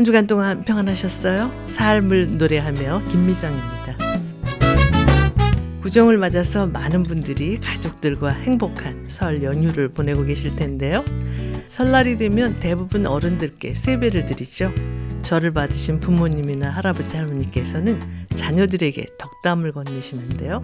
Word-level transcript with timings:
한 0.00 0.04
주간 0.06 0.26
동안 0.26 0.64
평안하셨어요? 0.64 1.50
삶을 1.68 2.38
노래하며 2.38 3.02
김미정입니다. 3.10 3.96
구정을 5.82 6.16
맞아서 6.16 6.66
많은 6.66 7.02
분들이 7.02 7.58
가족들과 7.60 8.30
행복한 8.30 9.04
설 9.08 9.42
연휴를 9.42 9.88
보내고 9.88 10.24
계실 10.24 10.56
텐데요. 10.56 11.04
설날이 11.66 12.16
되면 12.16 12.58
대부분 12.60 13.04
어른들께 13.04 13.74
세배를 13.74 14.24
드리죠. 14.24 14.72
절을 15.22 15.52
받으신 15.52 16.00
부모님이나 16.00 16.70
할아버지 16.70 17.16
할머니께서는 17.16 18.00
자녀들에게 18.34 19.06
덕담을 19.18 19.72
건네시는데요. 19.72 20.62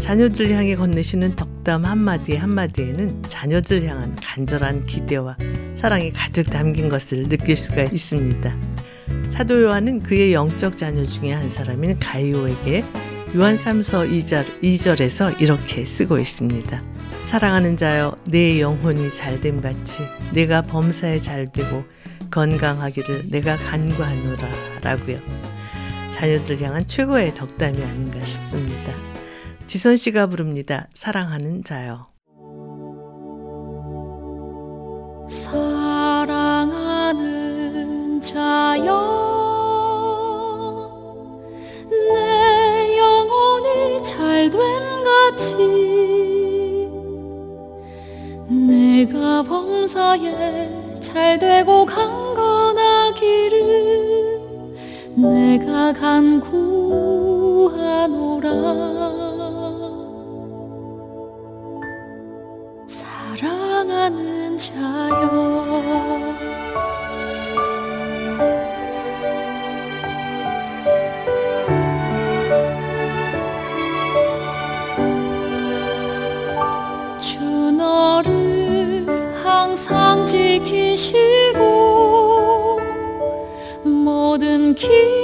자녀들 0.00 0.50
향해 0.50 0.76
건네시는 0.76 1.36
덕담 1.36 1.84
한마디 1.84 2.36
한마디에는 2.36 3.22
자녀들 3.22 3.86
향한 3.86 4.14
간절한 4.16 4.86
기대와 4.86 5.36
사랑이 5.74 6.12
가득 6.12 6.44
담긴 6.50 6.88
것을 6.88 7.28
느낄 7.28 7.56
수가 7.56 7.84
있습니다. 7.84 8.54
사도 9.28 9.62
요한은 9.62 10.02
그의 10.02 10.32
영적 10.32 10.76
자녀 10.76 11.04
중에 11.04 11.32
한 11.32 11.48
사람인 11.48 11.98
가이오에게 11.98 12.84
요한 13.36 13.56
3서 13.56 14.08
2절, 14.08 14.62
2절에서 14.62 15.40
이렇게 15.40 15.84
쓰고 15.84 16.18
있습니다. 16.18 16.93
사랑하는 17.24 17.76
자여 17.76 18.16
내 18.26 18.60
영혼이 18.60 19.10
잘됨 19.10 19.60
같이 19.60 20.02
내가 20.32 20.62
범사에 20.62 21.18
잘되고 21.18 21.82
건강하기를 22.30 23.30
내가 23.30 23.56
간구하노라 23.56 24.48
라고요. 24.82 25.18
자녀들 26.12 26.62
향한 26.62 26.86
최고의 26.86 27.34
덕담이 27.34 27.82
아닌가 27.82 28.20
싶습니다. 28.24 28.92
지선 29.66 29.96
씨가 29.96 30.26
부릅니다. 30.26 30.86
사랑하는 30.94 31.64
자요. 31.64 32.06
사랑하는 35.26 35.80
자여 38.20 39.24
내 41.90 42.98
영혼이 42.98 44.02
잘됨 44.02 44.60
같이 45.04 46.33
내가 48.54 49.42
범사에 49.42 50.94
잘 51.00 51.38
되고 51.38 51.84
강건하기를 51.84 53.54
내가 55.16 55.92
간구하노라. 55.92 56.54
사랑하는 62.86 64.56
자여 64.56 65.94
항상 79.86 80.24
지키시고 80.24 81.60
모든 83.84 84.74
길 84.74 85.23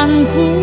내가 0.00 0.59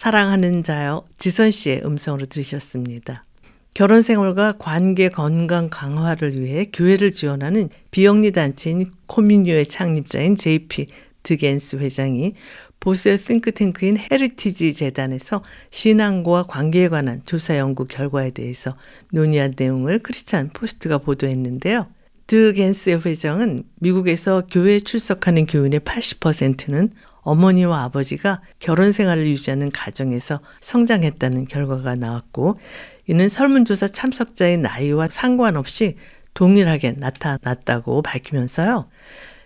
사랑하는 0.00 0.62
자여 0.62 1.04
지선 1.18 1.50
씨의 1.50 1.82
음성으로 1.84 2.24
들으셨습니다. 2.24 3.26
결혼 3.74 4.00
생활과 4.00 4.52
관계 4.52 5.10
건강 5.10 5.68
강화를 5.68 6.40
위해 6.40 6.70
교회를 6.72 7.10
지원하는 7.10 7.68
비영리 7.90 8.32
단체인 8.32 8.90
코미뉴의 9.08 9.66
창립자인 9.66 10.36
JP 10.36 10.86
드겐스 11.22 11.76
회장이 11.76 12.32
보스 12.80 13.14
싱크탱크인 13.18 13.98
헤리티지 13.98 14.72
재단에서 14.72 15.44
신앙과 15.70 16.44
관계에 16.44 16.88
관한 16.88 17.20
조사 17.26 17.58
연구 17.58 17.84
결과에 17.84 18.30
대해서 18.30 18.74
논의한 19.12 19.52
내용을 19.54 19.98
크리스찬 19.98 20.48
포스트가 20.54 20.96
보도했는데요. 20.96 21.88
드 22.26 22.54
겐스 22.54 23.00
회장은 23.04 23.64
미국에서 23.80 24.46
교회에 24.50 24.80
출석하는 24.80 25.44
교인의 25.44 25.80
80%는 25.80 26.90
어머니와 27.22 27.84
아버지가 27.84 28.40
결혼 28.58 28.92
생활을 28.92 29.26
유지하는 29.26 29.70
가정에서 29.70 30.40
성장했다는 30.60 31.46
결과가 31.46 31.94
나왔고 31.94 32.58
이는 33.06 33.28
설문조사 33.28 33.88
참석자의 33.88 34.58
나이와 34.58 35.08
상관없이 35.08 35.96
동일하게 36.34 36.92
나타났다고 36.98 38.02
밝히면서요. 38.02 38.88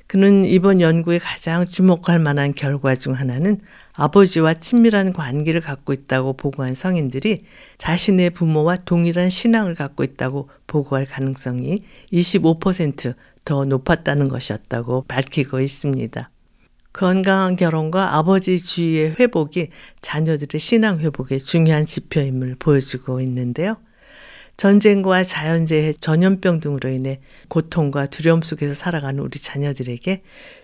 그는 0.06 0.44
이번 0.44 0.80
연구에 0.80 1.18
가장 1.18 1.64
주목할 1.64 2.18
만한 2.18 2.54
결과 2.54 2.94
중 2.94 3.14
하나는 3.14 3.60
아버지와 3.94 4.54
친밀한 4.54 5.12
관계를 5.12 5.60
갖고 5.60 5.92
있다고 5.92 6.34
보고한 6.34 6.74
성인들이 6.74 7.44
자신의 7.78 8.30
부모와 8.30 8.76
동일한 8.76 9.30
신앙을 9.30 9.74
갖고 9.74 10.04
있다고 10.04 10.50
보고할 10.66 11.06
가능성이 11.06 11.82
25%더 12.12 13.64
높았다는 13.64 14.28
것이었다고 14.28 15.04
밝히고 15.08 15.60
있습니다. 15.60 16.30
건강한 16.94 17.56
결혼과 17.56 18.16
아버지 18.16 18.56
주의의 18.56 19.16
회복이 19.18 19.68
자녀들의 20.00 20.60
신앙 20.60 21.00
회복에 21.00 21.38
중요한 21.38 21.84
지표임을 21.84 22.56
보여주고 22.58 23.20
있는데요. 23.20 23.76
전쟁과 24.56 25.24
자연재해, 25.24 25.92
전염병 25.92 26.60
등으로 26.60 26.88
인해 26.88 27.20
고통과 27.48 28.06
두려움 28.06 28.42
속에서 28.42 28.74
살아가는 28.74 29.20
우리 29.20 29.40
자녀들에게 29.40 30.22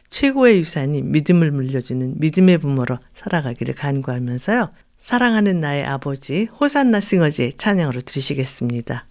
최고의 0.09 0.59
유산이 0.59 1.03
믿음을 1.03 1.51
물려주는 1.51 2.15
믿음의 2.19 2.59
부모로 2.59 2.99
살아가기를 3.15 3.75
간구하면서요. 3.75 4.71
사랑하는 4.99 5.59
나의 5.59 5.85
아버지 5.85 6.45
호산나 6.45 7.01
싱어지의 7.01 7.55
찬양으로 7.55 8.03
들으시겠습니다. 8.03 9.07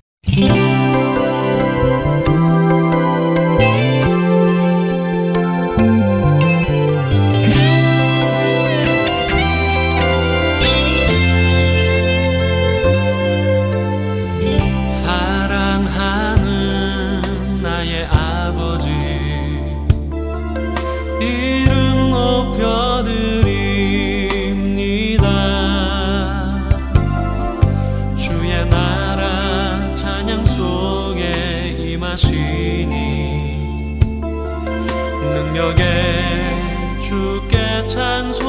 새벽에 35.70 37.00
주께 37.00 37.86
찬송. 37.86 38.49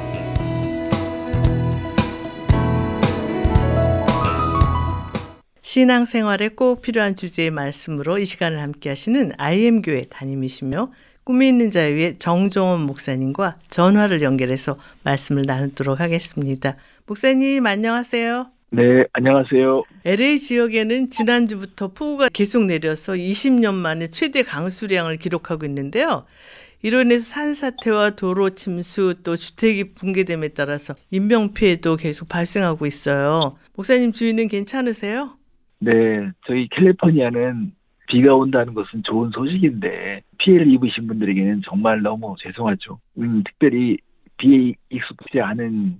신앙생활에 5.71 6.49
꼭 6.49 6.81
필요한 6.81 7.15
주제의 7.15 7.49
말씀으로 7.49 8.17
이 8.17 8.25
시간을 8.25 8.59
함께 8.59 8.89
하시는 8.89 9.31
IM교회 9.37 10.07
담임이시며 10.09 10.91
꿈이 11.23 11.47
있는 11.47 11.69
자유의 11.69 12.17
정종원 12.17 12.81
목사님과 12.81 13.57
전화를 13.69 14.21
연결해서 14.21 14.75
말씀을 15.05 15.43
나누도록 15.47 16.01
하겠습니다. 16.01 16.75
목사님 17.05 17.65
안녕하세요. 17.65 18.47
네, 18.71 19.05
안녕하세요. 19.13 19.83
LA 20.03 20.39
지역에는 20.39 21.09
지난주부터 21.09 21.93
폭우가 21.93 22.27
계속 22.33 22.65
내려서 22.65 23.13
20년 23.13 23.73
만에 23.73 24.07
최대 24.07 24.43
강수량을 24.43 25.15
기록하고 25.15 25.65
있는데요. 25.67 26.25
이로 26.81 27.03
인해서 27.03 27.29
산사태와 27.29 28.17
도로 28.17 28.49
침수 28.49 29.15
또 29.23 29.37
주택이 29.37 29.93
붕괴됨에 29.93 30.49
따라서 30.49 30.95
인명피해도 31.11 31.95
계속 31.95 32.27
발생하고 32.27 32.85
있어요. 32.85 33.55
목사님 33.73 34.11
주위는 34.11 34.49
괜찮으세요? 34.49 35.37
네, 35.83 36.31
저희 36.45 36.67
캘리포니아는 36.67 37.71
비가 38.07 38.35
온다는 38.35 38.75
것은 38.75 39.01
좋은 39.03 39.31
소식인데 39.31 40.21
피해를 40.37 40.67
입으신 40.67 41.07
분들에게는 41.07 41.63
정말 41.65 42.01
너무 42.01 42.35
죄송하죠. 42.39 42.99
음, 43.17 43.43
특별히 43.43 43.97
비에 44.37 44.73
익숙지 44.91 45.41
않은 45.41 45.99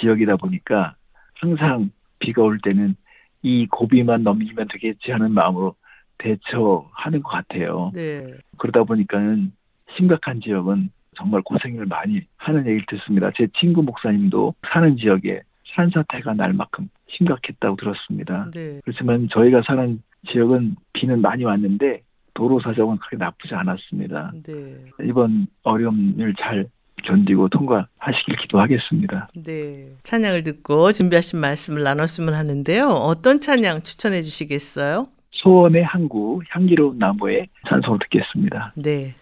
지역이다 0.00 0.36
보니까 0.36 0.94
항상 1.34 1.90
비가 2.20 2.42
올 2.42 2.58
때는 2.62 2.96
이 3.42 3.66
고비만 3.66 4.22
넘기면 4.22 4.68
되겠지 4.72 5.12
하는 5.12 5.32
마음으로 5.32 5.74
대처하는 6.16 7.22
것 7.22 7.28
같아요. 7.28 7.92
네. 7.94 8.24
그러다 8.56 8.84
보니까는 8.84 9.52
심각한 9.96 10.40
지역은 10.40 10.90
정말 11.16 11.42
고생을 11.42 11.84
많이 11.84 12.22
하는 12.38 12.60
얘기를 12.66 12.84
듣습니다. 12.88 13.30
제 13.36 13.46
친구 13.58 13.82
목사님도 13.82 14.54
사는 14.72 14.96
지역에 14.96 15.42
산사태가 15.74 16.32
날 16.34 16.54
만큼 16.54 16.88
심각했다고 17.16 17.76
들었습니다. 17.76 18.50
네. 18.52 18.80
그렇지만 18.84 19.28
저희가 19.32 19.62
사는 19.66 20.00
지역은 20.30 20.76
비는 20.92 21.20
많이 21.20 21.44
왔는데 21.44 22.02
도로 22.34 22.60
사정은 22.60 22.98
그렇게 22.98 23.16
나쁘지 23.16 23.54
않았습니다. 23.54 24.32
네. 24.46 24.84
이번 25.04 25.46
어려움을 25.62 26.34
잘 26.38 26.66
견디고 27.04 27.48
통과하시길 27.48 28.36
기도하겠습니다. 28.42 29.28
네. 29.44 29.88
찬양을 30.02 30.42
듣고 30.44 30.92
준비하신 30.92 31.40
말씀을 31.40 31.82
나눴으면 31.82 32.34
하는데요. 32.34 32.86
어떤 32.86 33.40
찬양 33.40 33.80
추천해 33.80 34.22
주시겠어요? 34.22 35.08
소원의 35.30 35.84
항구 35.84 36.40
향기로운 36.50 36.98
나무의 36.98 37.48
찬송을 37.68 38.00
듣겠습니다. 38.00 38.72
네. 38.76 39.14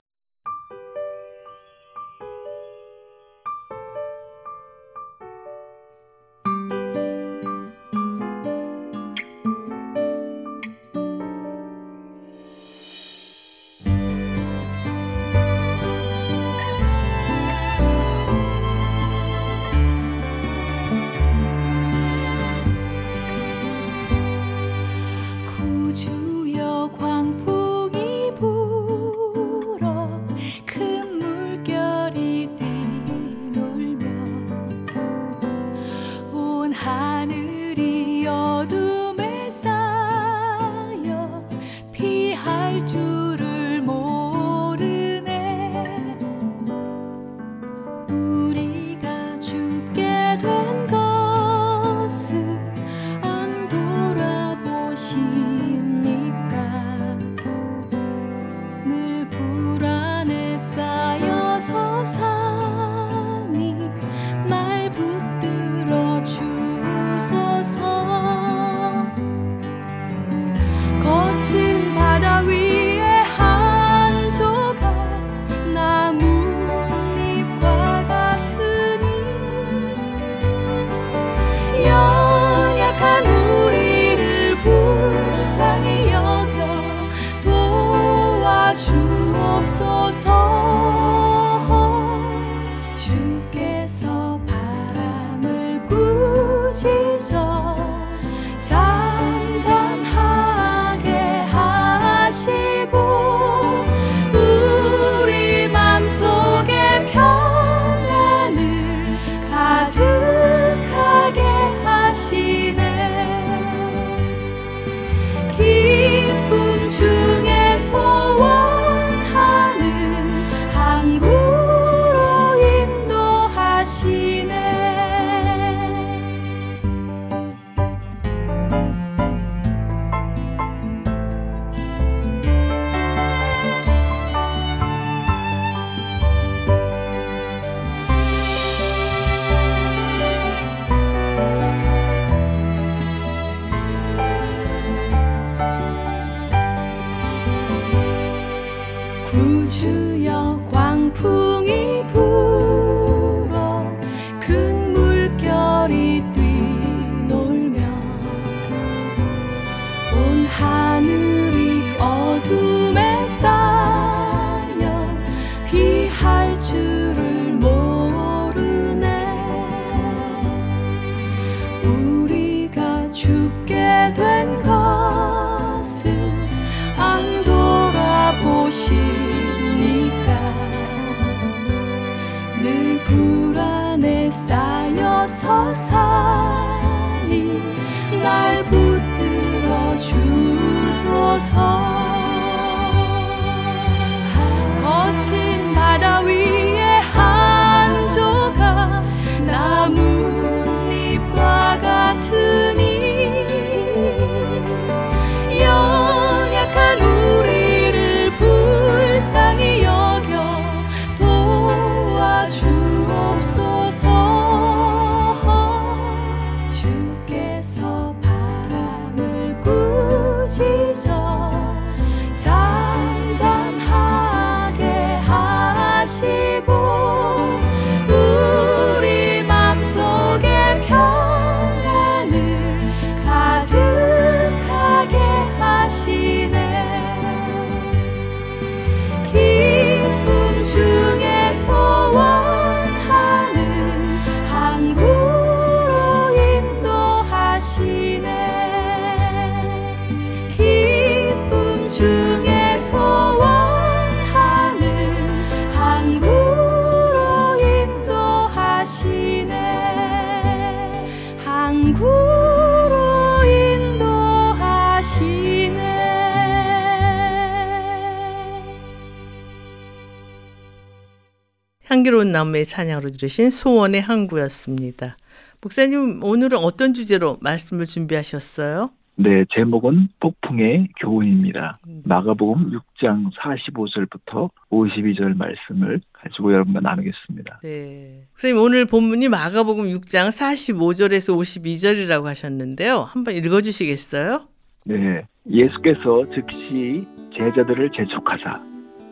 향기로운 272.06 272.32
나무의 272.32 272.64
찬양으로 272.64 273.08
들으신 273.08 273.50
소원의 273.50 274.00
항구였습니다. 274.00 275.16
목사님 275.60 276.22
오늘은 276.22 276.58
어떤 276.58 276.94
주제로 276.94 277.36
말씀을 277.40 277.86
준비하셨어요? 277.86 278.90
네, 279.16 279.44
제목은 279.54 280.08
폭풍의 280.20 280.88
교훈입니다. 281.00 281.78
음. 281.88 282.02
마가복음 282.04 282.70
6장 282.70 283.30
45절부터 283.32 284.50
52절 284.70 285.36
말씀을 285.36 286.00
가지고 286.12 286.52
여러분과 286.52 286.80
나누겠습니다. 286.80 287.60
네. 287.62 288.26
목사님 288.32 288.58
오늘 288.58 288.84
본문이 288.84 289.28
마가복음 289.28 289.86
6장 289.86 290.28
45절에서 290.28 291.36
52절이라고 291.36 292.24
하셨는데요. 292.24 293.00
한번 293.00 293.34
읽어 293.34 293.62
주시겠어요? 293.62 294.42
네, 294.84 295.26
예수께서 295.50 296.28
즉시 296.32 297.06
제자들을 297.38 297.90
재촉하사 297.96 298.60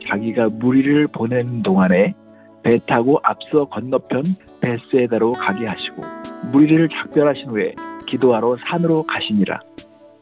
자기가 0.07 0.49
무리를 0.61 1.09
보내는 1.09 1.63
동안에 1.63 2.15
배 2.65 2.79
타고 2.87 3.21
앞서 3.23 3.67
건너편 3.67 4.25
베세다로 4.61 5.33
가게 5.33 5.67
하시고 5.67 6.03
무리를 6.51 6.89
작별하신 6.89 7.51
후에 7.51 7.75
기도하러 8.07 8.57
산으로 8.69 9.05
가시니라. 9.05 9.61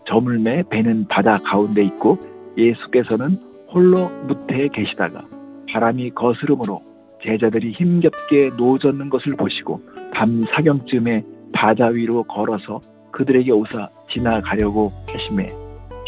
저물매 0.07 0.65
배는 0.69 1.07
바다 1.09 1.39
가운데 1.39 1.85
있고 1.85 2.19
예수께서는 2.59 3.39
홀로 3.73 4.09
무태에 4.27 4.69
계시다가 4.69 5.25
바람이 5.73 6.11
거스름으로 6.11 6.81
제자들이 7.25 7.73
힘겹게 7.73 8.51
노젓는 8.57 9.09
것을 9.09 9.37
보시고 9.37 9.81
밤 10.15 10.43
사경쯤에 10.43 11.23
바다 11.55 11.87
위로 11.87 12.25
걸어서 12.25 12.81
그들에게 13.13 13.53
오사 13.53 13.89
지나가려고 14.13 14.91
하심에 15.07 15.49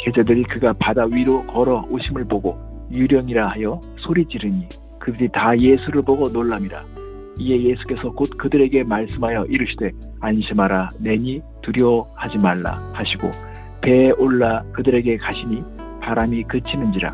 제자들이 0.04 0.42
그가 0.44 0.72
바다 0.78 1.06
위로 1.14 1.46
걸어 1.46 1.86
오심을 1.88 2.24
보고 2.24 2.58
유령이라 2.92 3.48
하여 3.48 3.80
소리 3.98 4.26
지르니 4.26 4.68
그들이 5.04 5.28
다 5.32 5.56
예수를 5.58 6.02
보고 6.02 6.28
놀랍니다. 6.28 6.82
이에 7.38 7.62
예수께서 7.62 8.10
곧 8.12 8.30
그들에게 8.38 8.84
말씀하여 8.84 9.44
이르시되 9.46 9.90
안심하라 10.20 10.88
내니 11.00 11.42
두려워하지 11.62 12.38
말라 12.38 12.72
하시고 12.94 13.30
배에 13.82 14.10
올라 14.12 14.62
그들에게 14.72 15.16
가시니 15.18 15.62
바람이 16.00 16.44
그치는지라 16.44 17.08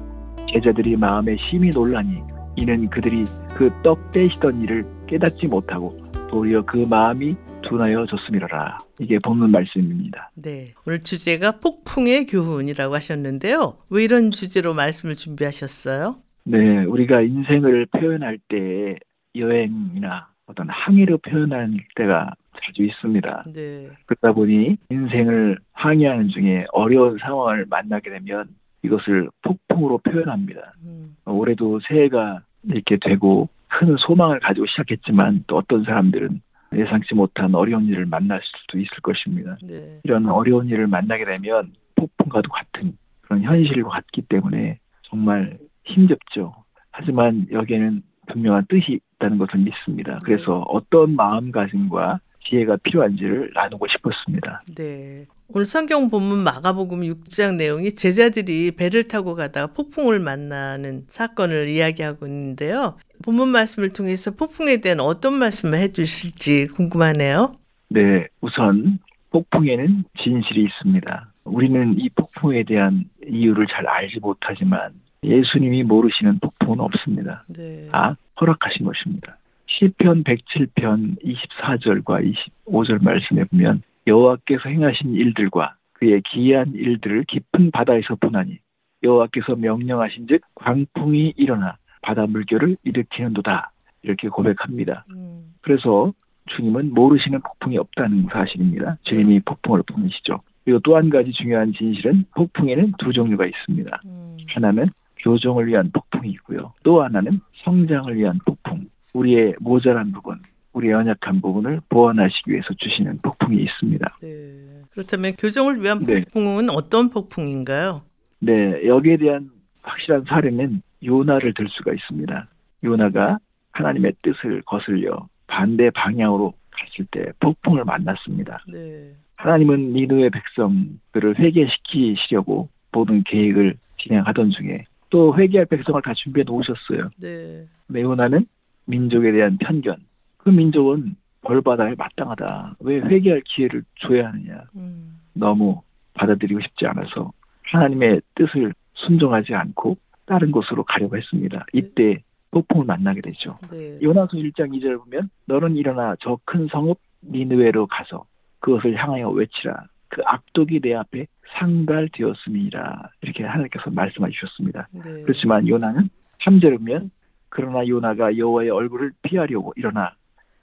제자들이 0.52 0.96
마음에 0.96 1.36
심히 1.48 1.70
놀라니 1.70 2.22
이는 2.56 2.88
그들이 2.90 3.24
그 3.56 3.70
떡 3.82 4.12
떼시던 4.12 4.62
일을 4.62 4.84
깨닫지 5.08 5.46
못하고 5.46 5.96
도리어 6.30 6.62
그 6.66 6.76
마음이 6.76 7.34
둔하여 7.62 8.06
졌음이로라 8.06 8.78
이게 9.00 9.18
본문 9.18 9.50
말씀입니다. 9.50 10.30
네. 10.34 10.74
오늘 10.86 11.00
주제가 11.02 11.58
폭풍의 11.60 12.26
교훈이라고 12.26 12.94
하셨는데요. 12.94 13.78
왜 13.88 14.04
이런 14.04 14.30
주제로 14.32 14.74
말씀을 14.74 15.16
준비하셨어요? 15.16 16.16
네, 16.50 16.84
우리가 16.84 17.20
인생을 17.20 17.86
표현할 17.86 18.38
때 18.48 18.98
여행이나 19.36 20.28
어떤 20.46 20.68
항해로 20.68 21.18
표현할 21.18 21.70
때가 21.94 22.32
자주 22.64 22.82
있습니다. 22.82 23.42
네. 23.54 23.88
그러다 24.06 24.32
보니 24.32 24.76
인생을 24.90 25.58
항해하는 25.72 26.28
중에 26.30 26.66
어려운 26.72 27.18
상황을 27.18 27.66
만나게 27.68 28.10
되면 28.10 28.48
이것을 28.82 29.28
폭풍으로 29.42 29.98
표현합니다. 29.98 30.72
음, 30.82 31.14
올해도 31.24 31.80
새해가 31.86 32.40
이렇게 32.64 32.98
되고 33.00 33.48
큰 33.68 33.96
소망을 33.98 34.40
가지고 34.40 34.66
시작했지만 34.66 35.44
또 35.46 35.58
어떤 35.58 35.84
사람들은 35.84 36.40
예상치 36.74 37.14
못한 37.14 37.54
어려운 37.54 37.86
일을 37.86 38.06
만날 38.06 38.40
수도 38.42 38.78
있을 38.78 38.90
것입니다. 39.02 39.56
네. 39.62 40.00
이런 40.02 40.26
어려운 40.28 40.68
일을 40.68 40.88
만나게 40.88 41.24
되면 41.24 41.72
폭풍과도 41.94 42.50
같은 42.50 42.96
그런 43.20 43.42
현실과 43.42 43.90
같기 43.90 44.22
때문에 44.22 44.78
정말 45.02 45.58
힘겹죠. 45.94 46.54
하지만 46.92 47.46
여기에는 47.50 48.02
분명한 48.28 48.66
뜻이 48.68 49.00
있다는 49.16 49.38
것을 49.38 49.60
믿습니다. 49.60 50.16
그래서 50.24 50.60
어떤 50.68 51.16
마음가짐과 51.16 52.20
지혜가 52.48 52.78
필요한지를 52.82 53.52
나누고 53.54 53.86
싶었습니다. 53.88 54.62
네. 54.76 55.26
오늘 55.48 55.64
성경 55.64 56.10
본문 56.10 56.38
마가복음 56.44 57.00
6장 57.00 57.56
내용이 57.56 57.90
제자들이 57.92 58.70
배를 58.72 59.08
타고 59.08 59.34
가다가 59.34 59.72
폭풍을 59.72 60.20
만나는 60.20 61.06
사건을 61.08 61.68
이야기하고 61.68 62.26
있는데요. 62.26 62.96
본문 63.24 63.48
말씀을 63.48 63.90
통해서 63.90 64.30
폭풍에 64.30 64.78
대한 64.78 65.00
어떤 65.00 65.34
말씀을 65.34 65.78
해주실지 65.78 66.68
궁금하네요. 66.68 67.56
네, 67.88 68.26
우선 68.40 69.00
폭풍에는 69.30 70.04
진실이 70.22 70.62
있습니다. 70.62 71.32
우리는 71.44 71.98
이 71.98 72.08
폭풍에 72.10 72.62
대한 72.64 73.04
이유를 73.26 73.66
잘 73.66 73.86
알지 73.86 74.20
못하지만 74.20 74.92
예수님이 75.22 75.82
모르시는 75.82 76.38
폭풍은 76.38 76.80
없습니다. 76.80 77.44
네. 77.48 77.88
다 77.90 78.16
허락하신 78.40 78.86
것입니다. 78.86 79.36
시편 79.66 80.24
107편 80.24 81.22
24절과 81.22 82.34
25절 82.66 83.02
말씀에 83.04 83.44
보면 83.44 83.82
여호와께서 84.06 84.68
행하신 84.68 85.14
일들과 85.14 85.74
그의 85.92 86.22
기이한 86.22 86.72
일들을 86.74 87.24
깊은 87.24 87.70
바다에서 87.70 88.16
보나니 88.16 88.58
여호와께서 89.02 89.56
명령하신즉 89.56 90.40
광풍이 90.54 91.34
일어나 91.36 91.76
바다 92.02 92.26
물결을 92.26 92.76
일으키는도다 92.84 93.70
이렇게 94.02 94.28
고백합니다. 94.28 95.04
음, 95.10 95.52
그래서 95.60 96.12
주님은 96.46 96.94
모르시는 96.94 97.40
폭풍이 97.42 97.76
없다는 97.78 98.28
사실입니다. 98.32 98.96
주님이 99.02 99.40
폭풍을 99.40 99.82
보내시죠. 99.86 100.40
그리고 100.64 100.80
또 100.80 100.96
한 100.96 101.10
가지 101.10 101.30
중요한 101.32 101.72
진실은 101.74 102.24
폭풍에는 102.34 102.94
두 102.98 103.12
종류가 103.12 103.46
있습니다. 103.46 104.00
음, 104.06 104.36
하나는 104.48 104.88
교정을 105.22 105.66
위한 105.66 105.90
폭풍이 105.92 106.30
있고요. 106.32 106.72
또 106.82 107.02
하나는 107.02 107.40
성장을 107.64 108.14
위한 108.16 108.38
폭풍. 108.44 108.88
우리의 109.12 109.54
모자란 109.58 110.12
부분, 110.12 110.38
우리의 110.72 110.92
연약한 110.92 111.40
부분을 111.40 111.80
보완하시기 111.88 112.50
위해서 112.50 112.68
주시는 112.74 113.18
폭풍이 113.22 113.60
있습니다. 113.62 114.18
네. 114.22 114.82
그렇다면 114.90 115.32
교정을 115.36 115.82
위한 115.82 116.04
네. 116.06 116.20
폭풍은 116.20 116.70
어떤 116.70 117.10
폭풍인가요? 117.10 118.02
네, 118.40 118.86
여기에 118.86 119.16
대한 119.18 119.50
확실한 119.82 120.24
사례는 120.28 120.82
요나를 121.04 121.54
들 121.54 121.66
수가 121.68 121.92
있습니다. 121.92 122.48
요나가 122.84 123.38
하나님의 123.72 124.12
뜻을 124.22 124.62
거슬려 124.62 125.26
반대 125.46 125.90
방향으로 125.90 126.54
갔을 126.70 127.06
때 127.10 127.32
폭풍을 127.40 127.84
만났습니다. 127.84 128.64
네. 128.68 129.12
하나님은 129.36 129.92
니누의 129.92 130.30
백성들을 130.30 131.38
회개시키시려고 131.38 132.68
모든 132.92 133.22
계획을 133.24 133.76
진행하던 133.98 134.50
중에 134.50 134.84
또 135.10 135.36
회개할 135.36 135.66
백성을 135.66 136.00
다 136.02 136.14
준비해 136.14 136.44
놓으셨어요. 136.44 137.10
네. 137.18 137.66
메오나는 137.88 138.46
민족에 138.86 139.32
대한 139.32 139.58
편견. 139.58 139.96
그 140.38 140.48
민족은 140.50 141.16
벌받아야 141.42 141.94
마땅하다. 141.98 142.76
왜 142.80 143.00
회개할 143.00 143.42
기회를 143.44 143.82
줘야 144.00 144.28
하느냐. 144.28 144.62
음, 144.76 145.20
너무 145.34 145.82
받아들이고 146.14 146.60
싶지 146.60 146.86
않아서 146.86 147.32
하나님의 147.64 148.20
뜻을 148.34 148.72
순종하지 148.94 149.54
않고 149.54 149.96
다른 150.26 150.50
곳으로 150.52 150.84
가려고 150.84 151.16
했습니다. 151.16 151.64
이때 151.72 152.22
폭풍을 152.52 152.84
만나게 152.84 153.20
되죠. 153.20 153.58
네. 153.70 153.98
요나서 154.02 154.36
1장 154.36 154.70
2절 154.76 154.98
보면 155.04 155.30
너는 155.46 155.76
일어나 155.76 156.14
저 156.20 156.38
큰 156.44 156.66
성읍 156.68 156.98
니느웨로 157.22 157.86
가서 157.86 158.24
그것을 158.60 158.96
향하여 158.96 159.30
외치라. 159.30 159.84
그 160.10 160.22
악독이 160.24 160.80
내 160.80 160.94
앞에 160.94 161.26
상달되었음이라. 161.58 163.10
이렇게 163.22 163.44
하나님께서 163.44 163.90
말씀해 163.90 164.30
주셨습니다. 164.30 164.88
네. 164.92 165.22
그렇지만 165.22 165.66
요나는 165.66 166.10
3절에 166.44 166.78
보면 166.78 167.10
그러나 167.48 167.86
요나가 167.86 168.36
여호와의 168.36 168.70
얼굴을 168.70 169.12
피하려고 169.22 169.72
일어나 169.76 170.14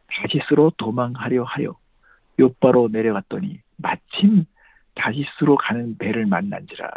다시스로 0.07 0.71
도망하려 0.77 1.43
하여 1.43 1.75
요바로 2.39 2.89
내려갔더니 2.91 3.59
마침 3.77 4.45
다시스로 4.95 5.55
가는 5.55 5.97
배를 5.97 6.25
만난지라 6.25 6.89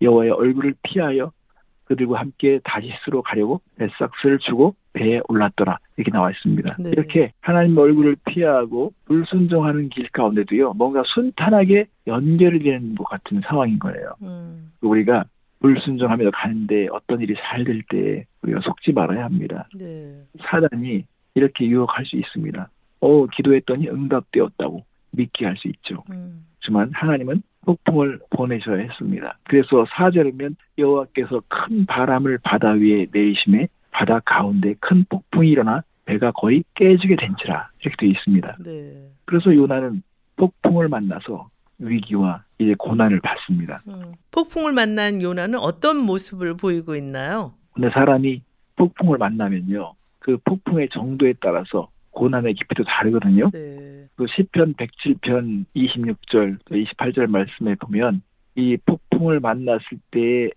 여호와의 0.00 0.30
얼굴을 0.30 0.74
피하여 0.82 1.32
그들과 1.92 2.18
함께 2.20 2.58
다시스로 2.64 3.22
가려고 3.22 3.60
뱃삭스를 3.76 4.38
주고 4.38 4.74
배에 4.94 5.20
올랐더라 5.28 5.78
이렇게 5.96 6.10
나와 6.10 6.30
있습니다. 6.30 6.72
네. 6.80 6.90
이렇게 6.90 7.32
하나님 7.40 7.76
얼굴을 7.76 8.16
피하고 8.26 8.92
불순종하는 9.04 9.88
길 9.90 10.08
가운데도요 10.10 10.72
뭔가 10.74 11.02
순탄하게 11.14 11.86
연결이 12.06 12.58
되는 12.60 12.94
것 12.94 13.04
같은 13.04 13.40
상황인 13.46 13.78
거예요. 13.78 14.14
음, 14.22 14.72
우리가 14.80 15.24
불순종하며 15.60 16.30
가는데 16.32 16.88
어떤 16.90 17.20
일이 17.20 17.34
잘 17.36 17.64
될 17.64 17.82
때 17.88 18.24
우리가 18.42 18.60
속지 18.60 18.92
말아야 18.92 19.24
합니다. 19.24 19.68
네. 19.74 20.22
사단이 20.50 21.04
이렇게 21.34 21.66
유혹할 21.66 22.04
수 22.04 22.16
있습니다. 22.16 22.68
어, 23.00 23.26
기도했더니 23.26 23.88
응답되었다고 23.88 24.84
믿게 25.12 25.46
할 25.46 25.56
수 25.56 25.68
있죠. 25.68 26.02
음, 26.10 26.44
하지만 26.60 26.90
하나님은 26.92 27.42
폭풍을 27.64 28.18
보내셔야 28.30 28.78
했습니다. 28.78 29.38
그래서 29.44 29.86
사절이면 29.96 30.56
여호와께서 30.78 31.42
큰 31.48 31.86
바람을 31.86 32.38
바다 32.42 32.70
위에 32.72 33.06
내리심에 33.12 33.68
바다 33.92 34.20
가운데 34.24 34.74
큰 34.80 35.04
폭풍이 35.08 35.48
일어나 35.50 35.82
배가 36.06 36.32
거의 36.32 36.64
깨지게 36.74 37.16
된지라 37.16 37.68
이렇게 37.80 37.96
되어 37.98 38.08
있습니다. 38.10 38.56
네. 38.64 39.10
그래서 39.26 39.54
요나는 39.54 40.02
폭풍을 40.36 40.88
만나서 40.88 41.48
위기와 41.78 42.42
이제 42.58 42.74
고난을 42.78 43.20
받습니다. 43.20 43.80
음. 43.88 44.12
폭풍을 44.32 44.72
만난 44.72 45.22
요나는 45.22 45.58
어떤 45.58 45.98
모습을 45.98 46.56
보이고 46.56 46.96
있나요? 46.96 47.52
근데 47.74 47.90
사람이 47.90 48.42
폭풍을 48.76 49.18
만나면요 49.18 49.94
그 50.18 50.38
폭풍의 50.44 50.88
정도에 50.92 51.34
따라서 51.40 51.88
고난의 52.10 52.54
깊이도 52.54 52.84
다르거든요. 52.84 53.50
네. 53.50 53.91
그 54.16 54.26
시편 54.28 54.74
107편 54.74 55.64
26절, 55.74 56.58
28절 56.70 57.26
말씀에 57.28 57.74
보면 57.76 58.22
이 58.54 58.76
폭풍을 58.84 59.40
만났을 59.40 59.98
때 60.10 60.50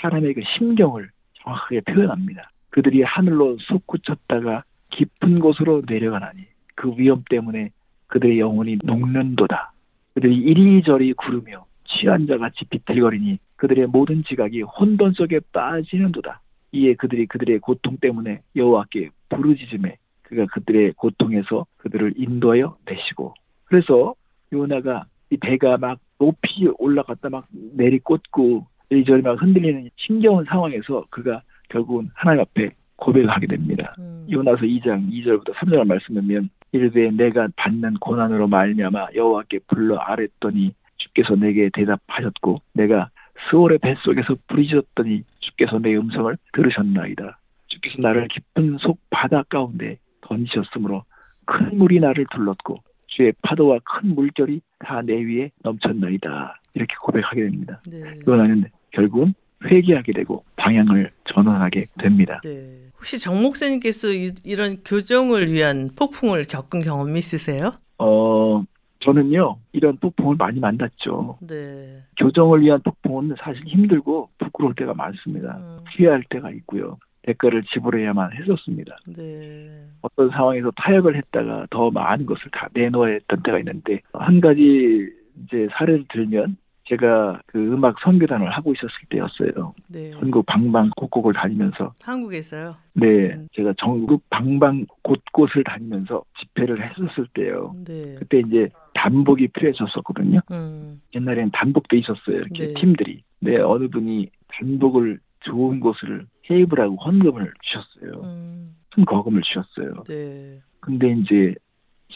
사람의 0.00 0.34
그 0.34 0.42
심경을 0.56 1.10
정확하게 1.42 1.80
표현합니다. 1.80 2.50
그들이 2.70 3.02
하늘로 3.02 3.58
솟구쳤다가 3.60 4.64
깊은 4.90 5.40
곳으로 5.40 5.82
내려가나니 5.86 6.44
그 6.74 6.92
위험 6.96 7.24
때문에 7.28 7.70
그들의 8.06 8.38
영혼이 8.38 8.78
녹는도다. 8.84 9.72
그들이 10.14 10.36
이리저리 10.36 11.14
구르며 11.14 11.64
취한 11.86 12.26
자같이 12.26 12.64
비틀거리니 12.70 13.38
그들의 13.56 13.86
모든 13.86 14.24
지각이 14.24 14.62
혼돈 14.62 15.12
속에 15.12 15.40
빠지는도다. 15.52 16.40
이에 16.72 16.94
그들이 16.94 17.26
그들의 17.26 17.58
고통 17.58 17.98
때문에 17.98 18.40
여호와께 18.56 19.10
부르짖음에 19.28 19.96
그가 20.32 20.46
그들의 20.46 20.94
고통에서 20.94 21.66
그들을 21.76 22.14
인도하여 22.16 22.76
내시고 22.86 23.34
그래서 23.64 24.14
요나가 24.50 25.04
이 25.28 25.36
배가 25.36 25.76
막 25.76 25.98
높이 26.18 26.66
올라갔다 26.78 27.28
막 27.28 27.46
내리꽂고 27.52 28.66
이리저리 28.88 29.22
막 29.22 29.40
흔들리는 29.40 29.90
힘겨운 29.96 30.44
상황에서 30.46 31.04
그가 31.10 31.42
결국은 31.68 32.10
하나님 32.14 32.40
앞에 32.42 32.70
고백하게 32.96 33.46
됩니다. 33.46 33.94
음. 33.98 34.26
요나서 34.30 34.62
2장 34.62 35.10
2절부터 35.10 35.52
3절 35.54 35.86
말씀 35.86 36.14
보면 36.14 36.48
이르되 36.72 37.10
내가 37.10 37.48
받는 37.56 37.94
고난으로 37.94 38.48
말미암아 38.48 39.08
여호와께 39.14 39.60
불러 39.66 39.96
아랬더니 39.96 40.72
주께서 40.96 41.34
내게 41.34 41.68
대답하셨고 41.72 42.62
내가 42.72 43.10
스올의 43.50 43.78
뱃속에서 43.78 44.36
부르짖었더니 44.46 45.24
주께서 45.40 45.78
내 45.78 45.94
음성을 45.94 46.34
들으셨나이다. 46.52 47.38
주께서 47.66 48.00
나를 48.00 48.28
깊은 48.28 48.78
속 48.78 48.98
바다 49.10 49.42
가운데 49.48 49.98
던지셨으므로 50.36 51.04
큰 51.44 51.76
물이 51.76 52.00
나를 52.00 52.26
둘렀고 52.34 52.82
주의 53.08 53.32
파도와 53.42 53.78
큰 53.84 54.14
물결이 54.14 54.60
다 54.78 55.02
내 55.02 55.14
위에 55.14 55.50
넘쳤나이다. 55.62 56.60
이렇게 56.74 56.94
고백하게 57.02 57.42
됩니다. 57.42 57.80
네. 57.88 58.02
요나는 58.26 58.64
결국은 58.92 59.34
회개하게 59.64 60.12
되고 60.12 60.44
방향을 60.56 61.10
전환하게 61.32 61.86
됩니다. 62.00 62.40
네. 62.42 62.88
혹시 62.96 63.18
정 63.20 63.40
목사님께서 63.42 64.08
이, 64.08 64.30
이런 64.44 64.78
교정을 64.84 65.52
위한 65.52 65.90
폭풍을 65.96 66.44
겪은 66.44 66.80
경험 66.80 67.16
있으세요? 67.16 67.74
어, 67.98 68.64
저는요, 69.04 69.58
이런 69.72 69.96
폭풍을 69.98 70.36
많이 70.36 70.58
만났죠. 70.58 71.38
네. 71.46 72.02
교정을 72.18 72.62
위한 72.62 72.80
폭풍은 72.82 73.36
사실 73.38 73.62
힘들고 73.66 74.30
부끄러울 74.38 74.74
때가 74.74 74.94
많습니다. 74.94 75.58
음. 75.58 75.84
피해야 75.90 76.18
때가 76.30 76.50
있고요. 76.50 76.98
대가를 77.22 77.62
지불해야만 77.72 78.32
했었습니다. 78.32 78.98
네. 79.06 79.86
어떤 80.02 80.30
상황에서 80.30 80.70
타협을 80.76 81.16
했다가 81.16 81.66
더 81.70 81.90
많은 81.90 82.26
것을 82.26 82.50
다 82.52 82.68
내놓아야 82.74 83.14
했던 83.14 83.42
때가 83.42 83.58
있는데, 83.60 84.00
한 84.12 84.40
가지 84.40 85.08
이제 85.44 85.68
사례를 85.72 86.04
들면, 86.08 86.56
제가 86.84 87.40
그 87.46 87.58
음악 87.58 88.00
선교단을 88.00 88.50
하고 88.50 88.72
있었을 88.72 88.90
때였어요. 89.08 89.72
네. 89.88 90.10
전국 90.10 90.44
방방 90.46 90.90
곳곳을 90.96 91.32
다니면서, 91.32 91.94
한국에서요? 92.02 92.74
네, 92.94 93.34
음. 93.34 93.48
제가 93.52 93.72
전국 93.78 94.28
방방 94.28 94.86
곳곳을 95.02 95.62
다니면서 95.62 96.24
집회를 96.40 96.82
했었을 96.82 97.28
때요. 97.34 97.74
네. 97.86 98.16
그때 98.18 98.40
이제 98.40 98.68
단복이 98.94 99.48
필요했었거든요. 99.48 100.40
음. 100.50 101.00
옛날에는 101.14 101.50
단복도 101.52 101.96
있었어요. 101.96 102.38
이렇게 102.38 102.66
네. 102.66 102.74
팀들이. 102.74 103.22
네, 103.40 103.58
어느 103.58 103.88
분이 103.88 104.28
단복을 104.48 105.18
좋은 105.44 105.80
곳을 105.80 106.26
해입을 106.50 106.80
하고 106.80 106.96
헌금을 106.96 107.52
주셨어요. 107.62 108.22
음. 108.22 108.76
큰 108.94 109.04
거금을 109.04 109.42
주셨어요. 109.42 110.04
네. 110.04 110.60
근데 110.80 111.12
이제 111.12 111.54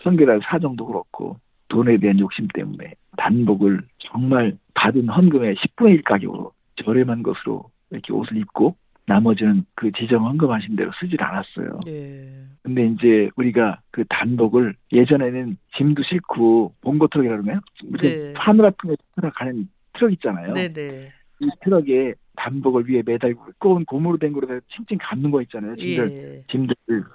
선교단 0.02 0.40
사정도 0.44 0.86
그렇고 0.86 1.38
돈에 1.68 1.96
대한 1.98 2.18
욕심 2.18 2.48
때문에 2.48 2.94
단복을 3.16 3.82
정말 3.98 4.56
받은 4.74 5.08
헌금의 5.08 5.56
10분의 5.56 5.90
1 5.94 6.02
가격으로 6.02 6.52
저렴한 6.84 7.22
것으로 7.22 7.70
이렇게 7.90 8.12
옷을 8.12 8.36
입고 8.36 8.76
나머지는 9.06 9.64
그 9.74 9.90
지정 9.92 10.26
헌금하신 10.26 10.76
대로 10.76 10.90
쓰질 11.00 11.22
않았어요. 11.22 11.80
네. 11.86 12.44
근데 12.62 12.86
이제 12.86 13.30
우리가 13.36 13.80
그 13.92 14.04
단복을 14.08 14.74
예전에는 14.92 15.56
짐도 15.76 16.02
싣고 16.02 16.74
봉고 16.80 17.06
트럭이라고 17.08 17.42
그러나요? 17.42 17.60
무슨 17.84 18.08
네. 18.08 18.32
파 18.34 18.48
무 18.48 18.62
같은 18.62 18.96
거 19.20 19.30
가는 19.30 19.68
트럭 19.94 20.12
있잖아요. 20.14 20.52
네, 20.52 20.72
네. 20.72 21.12
이 21.40 21.48
트럭에 21.62 22.14
단복을 22.36 22.88
위에 22.88 23.02
매달고 23.04 23.44
꼬운 23.58 23.84
고무로 23.84 24.18
된 24.18 24.32
거로 24.32 24.46
칭칭 24.74 24.98
감는 25.00 25.30
거 25.30 25.42
있잖아요. 25.42 25.76
짐들, 25.76 26.10
예. 26.12 26.44
짐들 26.50 26.74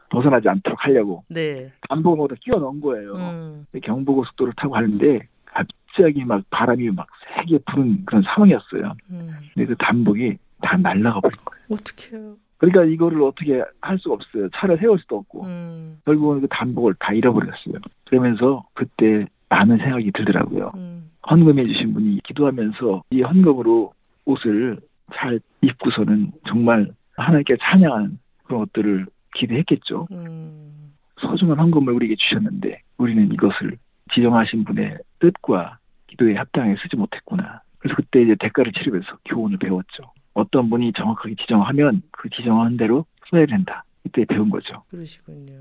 벗어나지 0.10 0.50
않도록 0.50 0.84
하려고 0.84 1.24
네. 1.28 1.72
단복을 1.90 2.18
거기다 2.18 2.40
끼워 2.42 2.60
넣은 2.60 2.82
거예요. 2.82 3.14
음. 3.14 3.66
경부고속도로 3.82 4.54
타고 4.58 4.74
가는데 4.74 5.22
갑자기 5.46 6.24
막 6.26 6.44
바람이 6.50 6.90
막 6.92 7.08
세게 7.36 7.60
부는 7.72 8.06
그런 8.06 8.24
상황이었어요. 8.24 8.94
음. 9.12 9.30
근데 9.54 9.68
그 9.68 9.76
단복이 9.78 10.38
다 10.62 10.78
날아가 10.78 11.20
버린 11.20 11.38
거예요. 11.46 11.66
어떡해요. 11.72 12.36
그러니까 12.58 12.84
이거를 12.86 13.24
어떻게 13.24 13.64
할 13.82 13.98
수가 13.98 14.16
없어요. 14.16 14.50
차를 14.54 14.78
세울 14.78 15.00
수도 15.00 15.18
없고. 15.18 15.46
음. 15.46 16.00
결국은 16.06 16.42
그 16.42 16.48
단복을 16.48 16.96
다 17.00 17.14
잃어버렸어요. 17.14 17.76
그러면서 18.06 18.66
그때 18.74 19.26
많은 19.50 19.78
생각이 19.78 20.12
들더라고요. 20.12 20.72
음. 20.76 21.10
헌금해 21.30 21.66
주신 21.66 21.94
분이 21.94 22.22
기도하면서 22.24 23.04
이 23.12 23.22
헌금으로 23.22 23.94
옷을 24.26 24.80
잘 25.14 25.40
입고서는 25.62 26.32
정말 26.48 26.92
하나님께 27.18 27.58
찬양하는 27.62 28.18
그런 28.44 28.62
것들을 28.62 29.08
기대했겠죠. 29.36 30.08
음. 30.12 30.94
소중한 31.20 31.60
헌금을 31.60 31.94
우리에게 31.94 32.16
주셨는데 32.16 32.82
우리는 32.98 33.32
이것을 33.32 33.78
지정하신 34.14 34.64
분의 34.66 34.98
뜻과 35.20 35.78
기도에 36.08 36.36
합당해 36.36 36.76
쓰지 36.82 36.96
못했구나. 36.96 37.62
그래서 37.78 37.96
그때 37.96 38.22
이제 38.22 38.36
대가를 38.40 38.72
치르면서 38.74 39.18
교훈을 39.26 39.58
배웠죠. 39.58 40.12
어떤 40.34 40.70
분이 40.70 40.94
정확하게 40.94 41.36
지정하면 41.36 42.02
그 42.12 42.30
지정한 42.30 42.78
대로 42.78 43.06
써야 43.30 43.46
된다. 43.46 43.84
이때 44.06 44.26
배운 44.26 44.50
거죠. 44.50 44.84
그러시군요. 44.90 45.54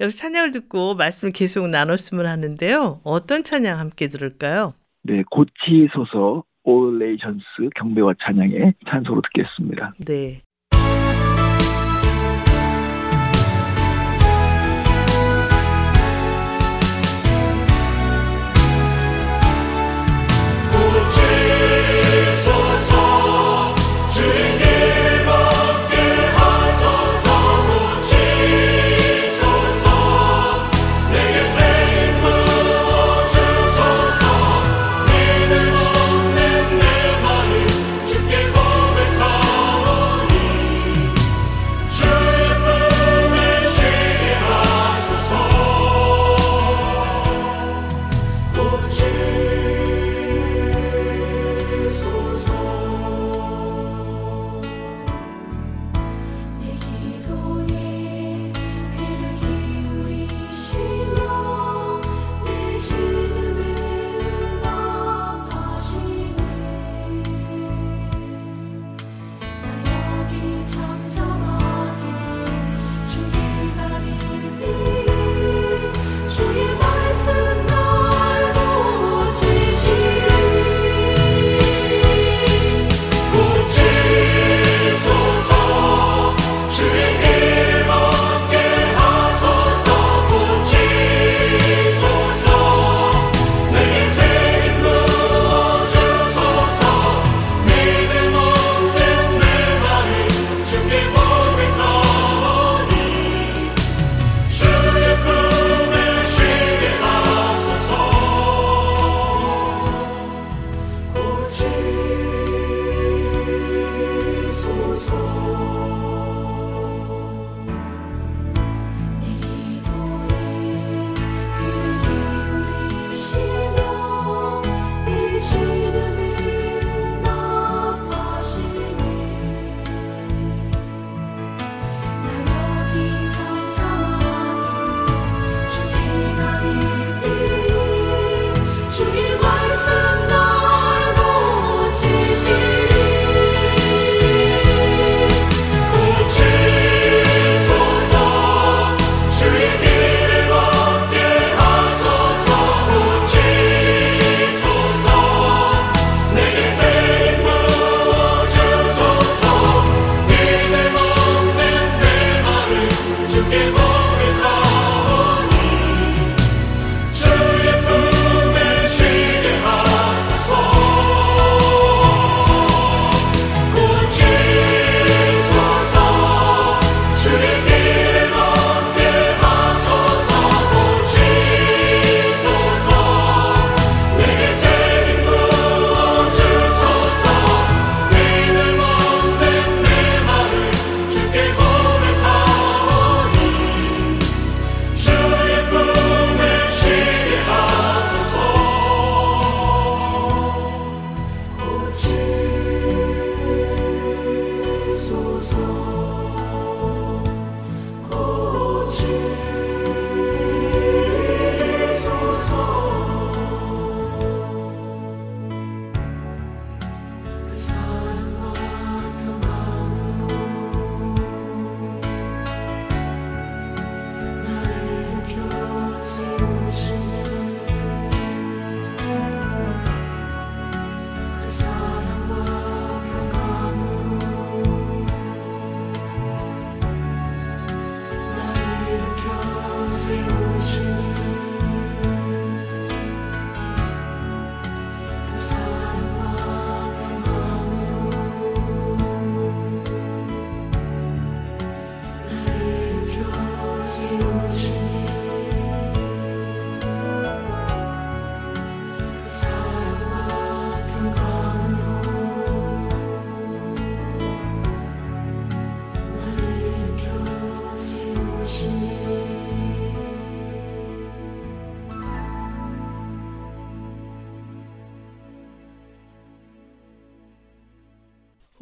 여기서 0.00 0.16
찬양을 0.16 0.50
듣고 0.52 0.94
말씀을 0.94 1.32
계속 1.32 1.68
나눴으면 1.68 2.26
하는데요. 2.26 3.00
어떤 3.04 3.44
찬양 3.44 3.78
함께 3.78 4.08
들을까요? 4.08 4.74
네, 5.02 5.22
고치소서 5.30 6.44
올레이션스 6.70 7.70
경배와 7.74 8.14
찬양의 8.22 8.74
찬소로 8.88 9.22
듣겠습니다. 9.22 9.94
네. 10.06 10.42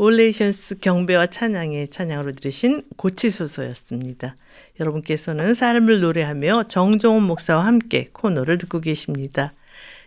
All 0.00 0.24
Nations 0.24 0.78
경배와 0.78 1.26
찬양의 1.26 1.88
찬양으로 1.88 2.32
들으신 2.32 2.82
고치소서였습니다. 2.96 4.36
여러분께서는 4.78 5.54
삶을 5.54 6.00
노래하며 6.00 6.68
정종원 6.68 7.24
목사와 7.24 7.66
함께 7.66 8.06
코너를 8.12 8.58
듣고 8.58 8.80
계십니다. 8.80 9.54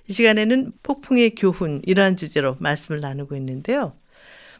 이 0.08 0.14
시간에는 0.14 0.72
폭풍의 0.82 1.32
교훈이라는 1.32 2.16
주제로 2.16 2.56
말씀을 2.60 3.02
나누고 3.02 3.36
있는데요. 3.36 3.92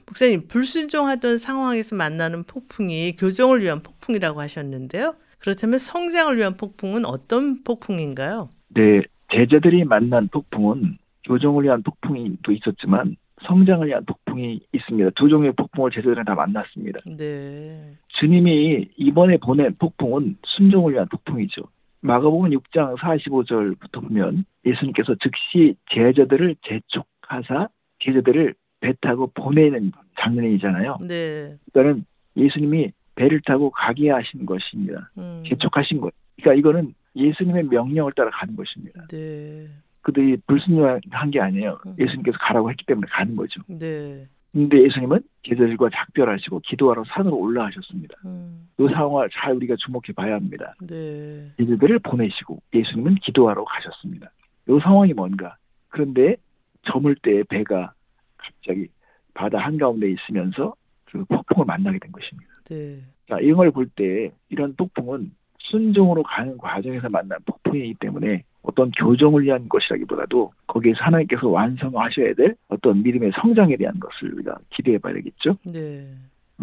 목사님, 0.06 0.50
불순종하던 0.50 1.38
상황에서 1.38 1.96
만나는 1.96 2.44
폭풍이 2.44 3.16
교정을 3.16 3.62
위한 3.62 3.82
폭풍이라고 3.82 4.42
하셨는데요. 4.42 5.16
그렇다면 5.40 5.80
성장을 5.80 6.36
위한 6.36 6.58
폭풍은 6.58 7.06
어떤 7.06 7.64
폭풍인가요? 7.64 8.50
네, 8.76 9.02
제자들이 9.34 9.86
만난 9.86 10.28
폭풍은 10.28 10.98
교정을 11.26 11.64
위한 11.64 11.82
폭풍이 11.84 12.36
또 12.44 12.52
있었지만 12.52 13.16
성장을 13.46 13.88
위한 13.88 14.06
폭풍이 14.06 14.60
있습니다. 14.74 15.12
두 15.16 15.30
종류의 15.30 15.54
폭풍을 15.54 15.92
제자들은 15.92 16.26
다 16.26 16.36
만났습니다. 16.36 17.00
네. 17.06 17.94
주님이 18.20 18.90
이번에 18.98 19.38
보낸 19.38 19.76
폭풍은 19.78 20.38
순종을 20.46 20.94
위한 20.94 21.08
폭풍이죠. 21.10 21.64
마가복음 22.02 22.50
6장 22.50 22.98
45절부터 22.98 24.08
보면 24.08 24.46
예수님께서 24.66 25.16
즉시 25.22 25.76
제자들을 25.92 26.56
재촉하사 26.64 27.68
제자들을 28.04 28.56
배 28.80 28.94
타고 29.00 29.28
보내는 29.28 29.92
장면이잖아요. 30.20 30.98
네. 31.08 31.56
그러니까는 31.72 32.06
예수님이 32.36 32.92
배를 33.16 33.42
타고 33.46 33.70
가게 33.70 34.10
하신 34.10 34.46
것입니다. 34.46 35.12
음. 35.18 35.44
재촉하신 35.48 36.02
것. 36.02 36.14
그러니까 36.38 36.60
이거는 36.60 36.94
예수님의 37.16 37.66
명령을 37.66 38.14
따라 38.14 38.32
가는 38.32 38.56
것입니다. 38.56 39.06
네. 39.08 39.68
그들이 40.02 40.38
불순종한 40.48 41.32
게 41.32 41.40
아니에요. 41.40 41.80
음. 41.86 41.96
예수님께서 42.00 42.38
가라고 42.40 42.70
했기 42.70 42.86
때문에 42.86 43.08
가는 43.12 43.36
거죠. 43.36 43.62
네. 43.68 44.28
근데 44.52 44.84
예수님은 44.84 45.22
제자들과 45.48 45.90
작별하시고 45.94 46.60
기도하러 46.66 47.04
산으로 47.08 47.38
올라가셨습니다. 47.38 48.16
음. 48.26 48.68
이 48.80 48.88
상황을 48.94 49.30
잘 49.32 49.54
우리가 49.54 49.76
주목해 49.78 50.14
봐야 50.16 50.36
합니다. 50.36 50.74
네. 50.82 51.52
제자들을 51.58 52.00
보내시고 52.00 52.62
예수님은 52.74 53.16
기도하러 53.16 53.64
가셨습니다. 53.64 54.30
이 54.68 54.80
상황이 54.84 55.14
뭔가? 55.14 55.56
그런데 55.90 56.36
저물 56.84 57.16
때 57.16 57.44
배가 57.50 57.94
갑자기 58.38 58.88
바다 59.34 59.60
한가운데 59.60 60.10
있으면서 60.12 60.74
그 61.06 61.24
폭풍을 61.26 61.66
만나게 61.66 62.00
된 62.00 62.12
것입니다. 62.12 62.52
네. 62.66 63.00
자, 63.30 63.40
이걸 63.40 63.72
볼 63.72 63.88
때 63.96 64.32
이런 64.50 64.76
폭풍은 64.76 65.32
순종으로 65.60 66.24
가는 66.24 66.58
과정에서 66.58 67.08
만난 67.10 67.40
폭풍이기 67.46 67.96
때문에 68.00 68.44
어떤 68.64 68.92
교정을 68.92 69.44
위한 69.44 69.68
것이라기보다도 69.68 70.52
거기에서 70.68 71.04
하나님께서 71.04 71.48
완성하셔야 71.48 72.34
될 72.36 72.56
어떤 72.70 73.02
믿음의 73.02 73.32
성장에 73.42 73.76
대한 73.78 74.00
것을 74.00 74.34
우리가 74.36 74.58
기대해 74.70 74.98
봐야 74.98 75.14
되겠죠. 75.14 75.58
네. 75.72 76.06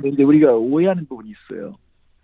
이제 0.05 0.23
우리가 0.23 0.53
오해하는 0.53 1.07
부분이 1.07 1.31
있어요. 1.31 1.75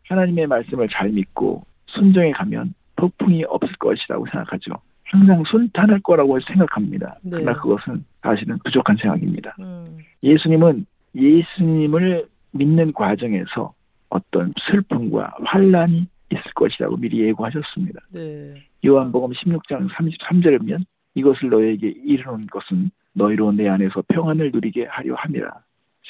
하나님의 0.09 0.47
말씀을 0.47 0.89
잘 0.91 1.11
믿고 1.11 1.65
순종해 1.87 2.31
가면 2.33 2.75
폭풍이 2.97 3.45
없을 3.45 3.75
것이라고 3.77 4.27
생각하죠. 4.27 4.73
항상 5.05 5.43
순탄할 5.45 6.01
거라고 6.01 6.39
생각합니다. 6.41 7.19
네. 7.23 7.31
그러나 7.33 7.55
그것은 7.55 8.05
사실은 8.23 8.59
부족한 8.65 8.97
생각입니다. 8.97 9.55
음. 9.61 9.99
예수님은 10.23 10.87
예수님을 11.15 12.27
믿는 12.53 12.93
과정에서 12.93 13.75
어떤 14.09 14.53
슬픔과 14.71 15.35
환란이 15.45 16.07
있을 16.31 16.53
것이라고 16.55 16.97
미리 16.97 17.21
예고하셨습니다. 17.27 18.01
네. 18.13 18.55
요한복음 18.85 19.31
16장 19.33 19.89
33절에 19.91 20.59
보면 20.59 20.85
이것을 21.15 21.49
너에게 21.49 21.89
이르는 21.89 22.47
것은 22.49 22.91
너희로 23.15 23.53
내 23.53 23.69
안에서 23.69 24.03
평안을 24.09 24.51
누리게 24.53 24.87
하려 24.87 25.15
함이라. 25.15 25.51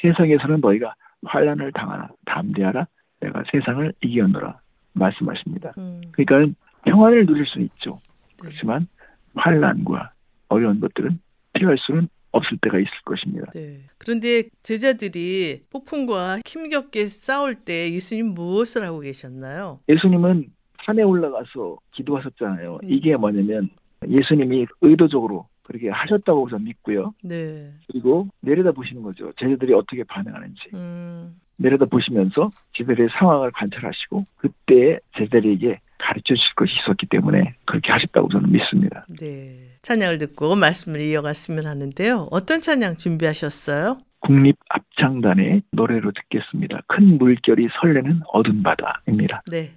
세상에서는 0.00 0.60
너희가 0.60 0.94
환란을 1.24 1.72
당하나 1.72 2.08
담대하라. 2.26 2.86
내가 3.20 3.44
세상을 3.52 3.92
이겼노라 4.02 4.58
말씀하십니다. 4.94 5.72
음. 5.78 6.00
그러니까 6.12 6.54
평안을 6.84 7.26
누릴 7.26 7.46
수는 7.46 7.66
있죠. 7.66 8.00
네. 8.30 8.36
그렇지만 8.40 8.86
환란과 9.34 10.12
어려운 10.48 10.80
것들은 10.80 11.18
피할 11.54 11.76
수는 11.78 12.08
없을 12.32 12.58
때가 12.62 12.78
있을 12.78 12.90
것입니다. 13.04 13.50
네. 13.52 13.80
그런데 13.98 14.44
제자들이 14.62 15.62
폭풍과 15.70 16.40
힘겹게 16.44 17.06
싸울 17.06 17.54
때 17.54 17.92
예수님 17.92 18.34
무엇을 18.34 18.82
하고 18.82 19.00
계셨나요? 19.00 19.80
예수님은 19.88 20.46
산에 20.84 21.02
올라가서 21.02 21.78
기도하셨잖아요. 21.92 22.78
음. 22.82 22.90
이게 22.90 23.16
뭐냐면 23.16 23.70
예수님이 24.08 24.66
의도적으로 24.80 25.46
그렇게 25.62 25.88
하셨다고 25.88 26.48
저는 26.50 26.64
믿고요. 26.66 27.14
네. 27.22 27.72
그리고 27.88 28.28
내려다 28.40 28.72
보시는 28.72 29.02
거죠. 29.02 29.32
제자들이 29.38 29.72
어떻게 29.72 30.04
반응하는지. 30.04 30.60
음. 30.74 31.36
내려다 31.56 31.86
보시면서 31.86 32.50
제자들의 32.76 33.08
상황을 33.18 33.50
관찰하시고 33.52 34.26
그때 34.36 34.98
제자들에게 35.16 35.80
가르쳐 35.98 36.34
주실 36.34 36.54
것이 36.56 36.72
있었기 36.82 37.06
때문에 37.06 37.54
그렇게 37.64 37.90
하셨다고 37.92 38.28
저는 38.28 38.52
믿습니다. 38.52 39.06
네. 39.18 39.70
찬양을 39.82 40.18
듣고 40.18 40.54
말씀을 40.54 41.00
이어갔으면 41.00 41.66
하는데요. 41.66 42.28
어떤 42.30 42.60
찬양 42.60 42.96
준비하셨어요? 42.96 43.98
국립 44.20 44.56
합창단의 44.68 45.62
노래로 45.70 46.12
듣겠습니다. 46.12 46.80
큰 46.88 47.18
물결이 47.18 47.68
설레는 47.80 48.20
어두운 48.32 48.62
바다입니다. 48.62 49.42
네. 49.50 49.72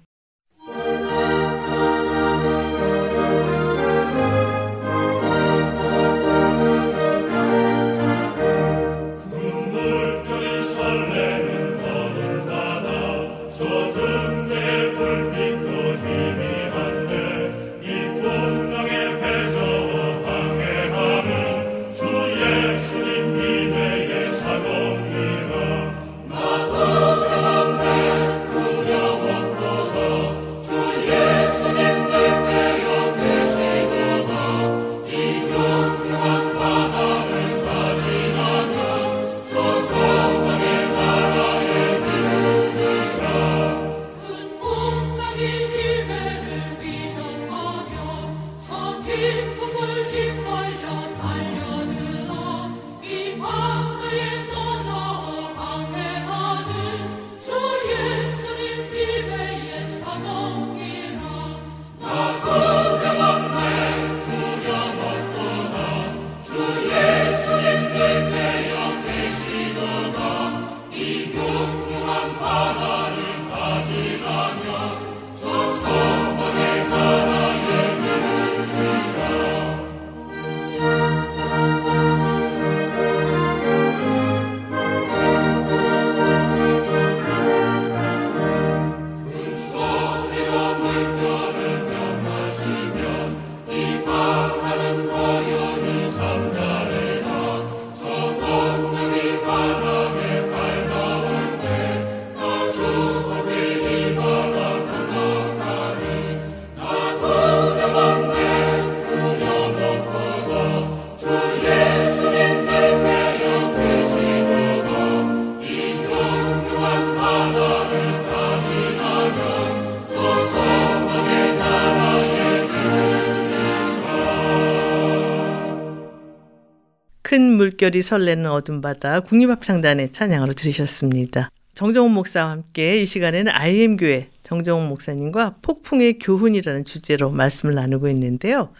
물결이 127.78 128.02
설레는 128.02 128.50
어둠 128.50 128.80
바다 128.80 129.20
국립합창단의 129.20 130.10
찬양으로 130.10 130.52
들으셨습니다. 130.52 131.50
정정훈 131.74 132.12
목사와 132.12 132.50
함께 132.50 133.00
이 133.00 133.04
시간에는 133.04 133.52
IM 133.54 133.96
교회 133.96 134.26
정정훈 134.42 134.88
목사님과 134.88 135.56
폭풍의 135.62 136.18
교훈이라는 136.18 136.82
주제로 136.82 137.30
말씀을 137.30 137.76
나누고 137.76 138.08
있는데요. 138.08 138.70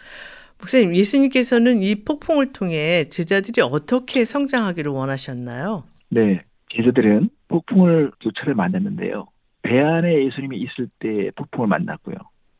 목사님, 0.59 0.95
예수님께서는 0.95 1.81
이 1.81 2.03
폭풍을 2.03 2.51
통해 2.51 3.05
제자들이 3.05 3.61
어떻게 3.61 4.25
성장하기를 4.25 4.91
원하셨나요? 4.91 5.85
네, 6.09 6.41
제자들은 6.75 7.29
폭풍을 7.47 8.11
두 8.19 8.31
차례 8.33 8.53
만났는데요. 8.53 9.27
배 9.61 9.79
안에 9.79 10.25
예수님이 10.25 10.57
있을 10.57 10.89
때 10.99 11.31
폭풍을 11.35 11.67
만났고요. 11.67 12.15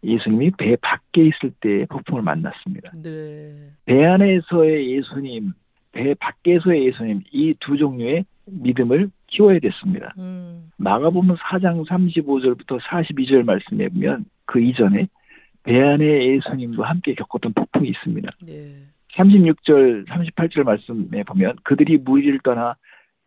예수님이 0.06 0.52
배 0.52 0.78
밖에 0.78 1.22
있을 1.22 1.52
때 1.60 1.86
폭풍을 1.90 2.22
만났습니다. 2.22 2.92
네. 3.04 3.72
배 3.84 4.06
안에서의 4.06 4.96
예수님, 4.96 5.52
배 5.92 6.14
밖에서의 6.14 6.86
예수님 6.88 7.24
이 7.32 7.54
두 7.60 7.78
종류의 7.78 8.26
믿음을 8.46 9.10
키워야 9.28 9.60
됐습니다. 9.60 10.14
음, 10.18 10.72
마가복음 10.78 11.36
4장 11.36 11.86
35절부터 11.88 12.80
42절 12.82 13.44
말씀에 13.44 13.90
보면 13.90 14.26
그 14.46 14.60
이전에 14.60 15.08
배 15.64 15.82
안에 15.82 16.04
예수님과 16.36 16.90
함께 16.90 17.14
겪었던 17.14 17.54
폭풍이 17.54 17.90
있습니다. 17.90 18.32
네. 18.46 18.76
36절, 19.14 20.08
38절 20.08 20.64
말씀에 20.64 21.24
보면 21.24 21.58
그들이 21.64 21.98
무리를 21.98 22.40
떠나 22.44 22.76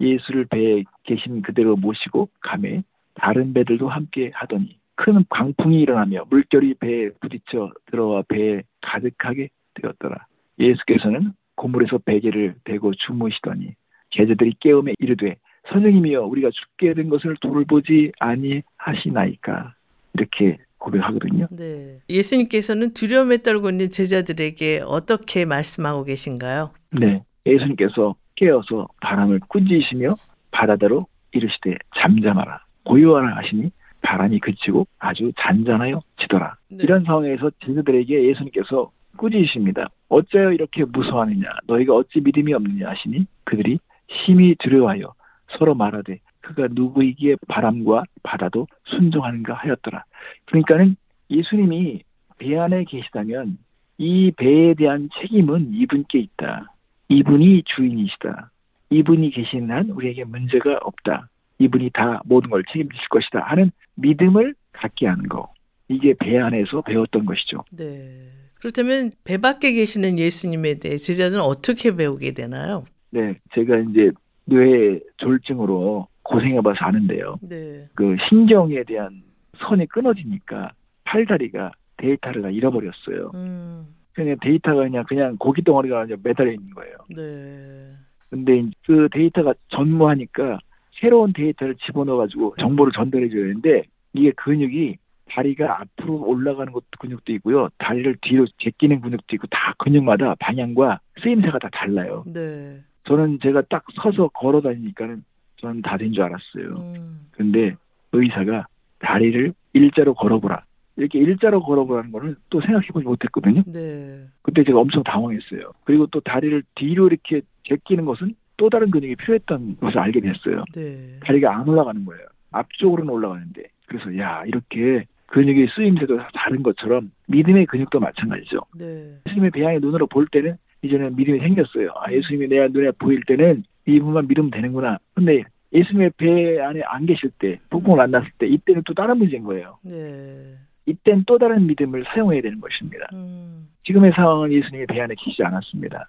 예수를 0.01 0.47
배에 0.47 0.85
계신 1.05 1.43
그대로 1.43 1.77
모시고 1.77 2.29
가매 2.41 2.83
다른 3.15 3.53
배들도 3.53 3.89
함께 3.89 4.31
하더니 4.35 4.79
큰 4.97 5.25
광풍이 5.29 5.81
일어나며 5.81 6.25
물결이 6.31 6.75
배에 6.75 7.11
부딪혀 7.21 7.71
들어와 7.87 8.23
배에 8.29 8.63
가득하게 8.81 9.49
되었더라. 9.75 10.27
예수께서는 10.59 11.33
고물에서 11.57 11.99
베개를 11.99 12.57
베고 12.65 12.95
주무시더니 12.95 13.75
제자들이 14.11 14.55
깨우며 14.61 14.93
이르되 14.99 15.37
선생님이여 15.71 16.25
우리가 16.25 16.51
죽게 16.51 16.95
된 16.95 17.09
것을 17.09 17.37
돌보지 17.41 18.13
아니하시나이까 18.19 19.75
이렇게 20.15 20.59
고백하거든요. 20.79 21.47
네. 21.51 22.01
예수님께서는 22.09 22.93
두려움에 22.93 23.39
떨고 23.39 23.71
있는 23.71 23.91
제자들에게 23.91 24.83
어떻게 24.85 25.45
말씀하고 25.45 26.05
계신가요? 26.05 26.73
네, 26.91 27.23
예수님께서 27.47 28.17
깨어서 28.35 28.89
바람을 29.01 29.41
꾸짖으시며 29.49 30.15
바다대로 30.51 31.07
이르시되 31.31 31.77
잠잠하라 31.97 32.61
고요하라 32.85 33.37
하시니 33.37 33.71
바람이 34.03 34.41
그치고 34.41 34.87
아주 34.99 35.33
잔잔하여 35.39 36.01
지더라. 36.21 36.57
네. 36.69 36.79
이런 36.83 37.05
상황에서 37.05 37.51
제자들에게 37.65 38.29
예수님께서 38.31 38.91
꾸짖으십니다. 39.17 39.89
어째요 40.09 40.53
이렇게 40.53 40.85
무서워하느냐 40.85 41.49
너희가 41.67 41.95
어찌 41.95 42.21
믿음이 42.21 42.53
없느냐 42.55 42.89
하시니 42.89 43.27
그들이 43.45 43.79
심히 44.25 44.55
두려워하여 44.59 45.15
서로 45.59 45.75
말하되 45.75 46.19
그가 46.41 46.69
누구이기에 46.71 47.37
바람과 47.49 48.05
바다도 48.23 48.67
순종하는가 48.85 49.55
하였더라. 49.55 50.05
그러니까는 50.47 50.97
예수님이 51.31 52.03
배 52.39 52.59
안에 52.59 52.85
계시다면 52.85 53.59
이 53.99 54.33
배에 54.33 54.75
대한 54.75 55.09
책임은 55.21 55.73
이분께 55.75 56.19
있다. 56.19 56.67
이분이 57.09 57.63
주인이시다. 57.67 58.51
이분이 58.91 59.31
계신 59.31 59.71
한 59.71 59.91
우리에게 59.91 60.25
문제가 60.25 60.79
없다. 60.83 61.29
이분이 61.59 61.91
다 61.91 62.21
모든 62.25 62.51
걸 62.51 62.65
책임지실 62.73 63.09
것이다 63.09 63.41
하는 63.41 63.71
믿음을 63.95 64.55
갖게 64.73 65.07
하는 65.07 65.29
거. 65.29 65.53
이게 65.89 66.15
배 66.19 66.39
안에서 66.39 66.83
배웠던 66.83 67.25
것이죠. 67.25 67.65
네. 67.77 68.29
그렇다면 68.63 69.11
배 69.25 69.39
밖에 69.39 69.73
계시는 69.73 70.21
예수님에 70.21 70.75
대해 70.79 70.97
제자들은 70.97 71.43
어떻게 71.43 71.97
배우게 71.97 72.33
되나요? 72.33 72.85
네, 73.11 73.35
제가 73.55 73.77
이제 73.79 74.13
뇌 74.45 75.01
졸증으로 75.17 76.07
고생해봐서 76.23 76.77
아는데요. 76.85 77.39
네. 77.43 77.89
그 77.95 78.17
신경에 78.29 78.85
대한 78.85 79.23
선이 79.59 79.87
끊어지니까 79.87 80.71
팔다리가 81.03 81.73
데이터를 81.97 82.43
다 82.43 82.51
잃어버렸어요. 82.51 83.33
음. 83.35 83.87
그냥 84.13 84.37
데이터가 84.41 84.85
그냥 84.85 85.05
그냥 85.09 85.37
고기 85.39 85.65
덩어리가 85.65 86.05
그냥 86.05 86.21
매달려 86.23 86.53
있는 86.53 86.71
거예요. 86.71 86.97
네. 87.17 87.91
근데 88.31 88.71
그 88.87 89.09
데이터가 89.11 89.55
전무하니까 89.71 90.61
새로운 91.01 91.33
데이터를 91.33 91.75
집어넣어가지고 91.85 92.55
정보를 92.61 92.93
전달해줘야 92.93 93.43
되는데 93.43 93.83
이게 94.13 94.31
근육이 94.37 94.99
다리가 95.37 95.81
앞으로 95.81 96.23
올라가는 96.27 96.71
것도 96.73 96.85
근육도 96.99 97.33
있고요. 97.35 97.69
다리를 97.79 98.17
뒤로 98.23 98.47
제끼는 98.59 99.01
근육도 99.01 99.35
있고 99.37 99.47
다 99.49 99.75
근육마다 99.79 100.35
방향과 100.39 101.01
쓰임새가 101.23 101.59
다 101.59 101.69
달라요. 101.73 102.25
네. 102.27 102.81
저는 103.05 103.39
제가 103.43 103.63
딱 103.71 103.85
서서 104.03 104.29
걸어 104.29 104.61
다니니까는 104.61 105.25
저는 105.61 105.83
다 105.83 105.97
된 105.97 106.13
줄 106.13 106.23
알았어요. 106.23 106.77
음. 106.77 107.27
근데 107.33 107.75
의사가 108.13 108.67
다리를 108.99 109.53
일자로 109.73 110.15
걸어보라. 110.15 110.65
이렇게 110.97 111.19
일자로 111.19 111.63
걸어보라는 111.63 112.13
거는 112.13 112.37
또 112.51 112.61
생각해보지 112.61 113.05
못했거든요. 113.07 113.63
네. 113.67 114.27
그때 114.43 114.63
제가 114.65 114.79
엄청 114.79 115.03
당황했어요. 115.03 115.73
그리고 115.85 116.07
또 116.09 116.21
다리를 116.21 116.63
뒤로 116.75 117.07
이렇게 117.07 117.41
제끼는 117.65 118.05
것은 118.05 118.35
또 118.59 118.69
다른 118.69 118.91
근육이 118.91 119.17
필요했던 119.17 119.79
것을 119.81 119.99
알게 119.99 120.21
됐어요. 120.21 120.65
네. 120.75 121.19
다리가 121.25 121.57
안 121.57 121.67
올라가는 121.67 122.05
거예요. 122.05 122.27
앞쪽으로는 122.51 123.11
올라가는데. 123.13 123.63
그래서 123.87 124.17
야 124.19 124.45
이렇게 124.47 125.07
근육의 125.33 125.69
쓰임새도 125.75 126.19
다 126.19 126.29
다른 126.35 126.63
것처럼 126.63 127.11
믿음의 127.29 127.67
근육도 127.67 127.99
마찬가지죠. 127.99 128.61
네. 128.79 129.17
예수님의 129.27 129.51
배양의 129.51 129.81
눈으로 129.81 130.07
볼 130.07 130.27
때는 130.27 130.57
이제는 130.83 131.17
믿음이 131.17 131.39
생겼어요. 131.41 131.91
아, 131.97 132.13
예수님이 132.13 132.49
내 132.49 132.69
눈에 132.69 132.91
보일 132.99 133.23
때는 133.27 133.65
이분만 133.87 134.29
믿으면 134.29 134.51
되는구나. 134.51 134.99
근데 135.15 135.43
예수님의 135.73 136.11
배 136.19 136.61
안에 136.61 136.83
안 136.85 137.07
계실 137.07 137.31
때, 137.39 137.59
폭풍을 137.71 138.01
안 138.01 138.11
났을 138.11 138.29
때, 138.39 138.47
이때는 138.47 138.83
또 138.85 138.93
다른 138.93 139.17
문제인 139.17 139.43
거예요. 139.45 139.79
네. 139.83 140.55
이땐 140.85 141.25
또 141.27 141.39
다른 141.39 141.67
믿음을 141.67 142.05
사용해야 142.05 142.43
되는 142.43 142.61
것입니다. 142.61 143.07
음. 143.15 143.69
지금의 143.85 144.13
상황은 144.15 144.53
예수님이 144.53 144.87
배 144.87 145.01
안에 145.01 145.15
계시지 145.19 145.43
않았습니다. 145.43 146.09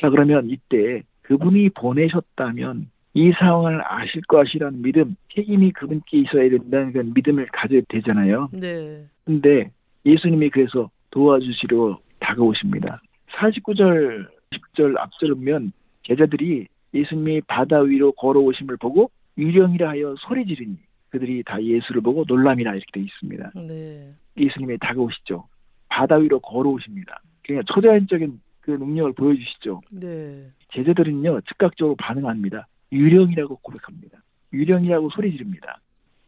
자, 0.00 0.08
그러면 0.08 0.48
이때 0.48 1.02
그분이 1.22 1.70
보내셨다면 1.70 2.88
이 3.14 3.30
상황을 3.38 3.82
아실 3.84 4.22
것이라는 4.22 4.82
믿음, 4.82 5.16
책임이 5.34 5.72
그분께 5.72 6.18
있어야 6.20 6.48
된다는 6.48 6.92
그런 6.92 7.12
믿음을 7.14 7.46
가져야 7.52 7.82
되잖아요. 7.88 8.48
네. 8.52 9.04
근데 9.24 9.70
예수님이 10.06 10.50
그래서 10.50 10.90
도와주시려 11.10 11.98
다가오십니다. 12.20 13.02
49절, 13.36 14.26
10절 14.52 14.98
앞절을 14.98 15.34
보면 15.34 15.72
제자들이 16.06 16.66
예수님이 16.94 17.42
바다 17.42 17.80
위로 17.80 18.12
걸어오심을 18.12 18.76
보고 18.78 19.10
유령이라 19.36 19.90
하여 19.90 20.14
소리 20.18 20.46
지르니 20.46 20.76
그들이 21.10 21.42
다 21.44 21.62
예수를 21.62 22.00
보고 22.00 22.24
놀람이라 22.26 22.72
이렇게 22.74 22.86
되어 22.92 23.02
있습니다. 23.02 23.52
네. 23.54 24.12
예수님이 24.36 24.78
다가오시죠. 24.78 25.46
바다 25.88 26.16
위로 26.16 26.40
걸어오십니다. 26.40 27.20
그냥 27.44 27.62
초자연적인 27.66 28.40
그 28.62 28.70
능력을 28.70 29.12
보여주시죠. 29.12 29.82
네. 29.90 30.46
제자들은요 30.72 31.42
즉각적으로 31.42 31.96
반응합니다. 31.96 32.66
유령이라고 32.92 33.56
고백합니다. 33.56 34.18
유령이라고 34.52 35.10
소리 35.10 35.32
지릅니다. 35.32 35.80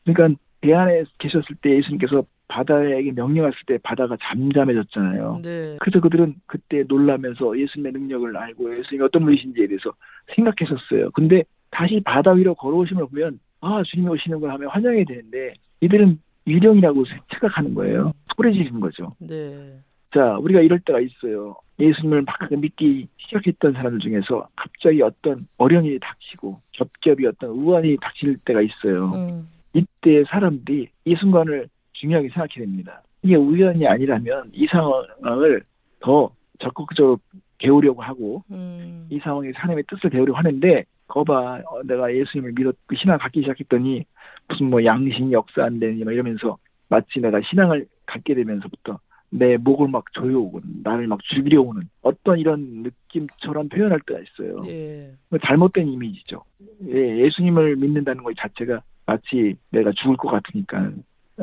그러니까 0.04 0.40
배 0.60 0.72
안에 0.72 1.04
계셨을 1.18 1.56
때 1.60 1.76
예수님께서 1.76 2.24
바다에게 2.48 3.12
명령했을 3.12 3.58
때 3.66 3.78
바다가 3.82 4.16
잠잠해졌잖아요. 4.22 5.40
네. 5.42 5.76
그래서 5.80 6.00
그들은 6.00 6.34
그때 6.46 6.84
놀라면서 6.86 7.58
예수님의 7.58 7.92
능력을 7.92 8.36
알고 8.36 8.78
예수님이 8.78 9.04
어떤 9.04 9.24
분이신지에 9.24 9.66
대해서 9.66 9.92
생각했었어요. 10.34 11.10
근데 11.12 11.44
다시 11.70 12.00
바다 12.04 12.32
위로 12.32 12.54
걸어오심을 12.54 13.06
보면 13.08 13.40
아 13.60 13.82
주님이 13.84 14.10
오시는 14.10 14.40
걸 14.40 14.50
하면 14.50 14.68
환영해야 14.68 15.04
되는데 15.04 15.54
이들은 15.80 16.18
유령이라고 16.46 17.04
착각하는 17.32 17.74
거예요. 17.74 18.12
소리 18.36 18.52
지르는 18.54 18.80
거죠. 18.80 19.12
네. 19.18 19.78
자, 20.12 20.36
우리가 20.38 20.60
이럴 20.60 20.80
때가 20.80 21.00
있어요. 21.00 21.56
예수님을 21.78 22.22
막 22.22 22.36
믿기 22.50 23.08
시작했던 23.18 23.72
사람들 23.72 24.00
중에서 24.00 24.48
갑자기 24.56 25.02
어떤 25.02 25.46
어려움이 25.58 25.98
닥치고 26.00 26.60
겹겹이 26.72 27.26
어떤 27.26 27.50
우환이 27.50 27.96
닥칠 28.00 28.36
때가 28.44 28.60
있어요. 28.60 29.12
음. 29.14 29.48
이때 29.72 30.24
사람들이 30.28 30.88
이 31.04 31.14
순간을 31.16 31.68
중요하게 31.94 32.28
생각해야 32.28 32.64
됩니다. 32.64 33.02
이게 33.22 33.34
우연이 33.36 33.86
아니라면 33.86 34.50
이 34.52 34.66
상황을 34.66 35.62
더 36.00 36.30
적극적으로 36.60 37.18
배우려고 37.58 38.02
하고 38.02 38.44
음. 38.50 39.06
이 39.10 39.18
상황에 39.18 39.50
하나님의 39.54 39.84
뜻을 39.88 40.10
배우려고 40.10 40.38
하는데 40.38 40.84
거봐 41.08 41.62
어, 41.66 41.82
내가 41.84 42.14
예수님을 42.14 42.52
믿었 42.54 42.76
신앙 42.96 43.18
갖기 43.18 43.40
시작했더니 43.40 44.04
무슨 44.48 44.70
뭐 44.70 44.84
양심 44.84 45.32
역사 45.32 45.64
안 45.64 45.80
되니 45.80 46.04
막 46.04 46.12
이러면서 46.12 46.58
마치 46.88 47.20
내가 47.20 47.40
신앙을 47.48 47.86
갖게 48.06 48.34
되면서부터 48.34 48.98
내 49.36 49.56
목을 49.56 49.88
막 49.88 50.04
조여오고 50.12 50.60
나를 50.84 51.08
막 51.08 51.18
죽이려 51.24 51.60
오는 51.60 51.82
어떤 52.02 52.38
이런 52.38 52.84
느낌처럼 52.84 53.68
표현할 53.68 53.98
때가 54.06 54.20
있어요. 54.20 54.56
예. 54.66 55.10
잘못된 55.44 55.88
이미지죠. 55.88 56.42
예, 56.88 57.18
예수님을 57.24 57.76
믿는다는 57.76 58.22
것 58.22 58.34
자체가 58.36 58.82
마치 59.06 59.56
내가 59.70 59.90
죽을 59.92 60.16
것 60.16 60.30
같으니까 60.30 60.92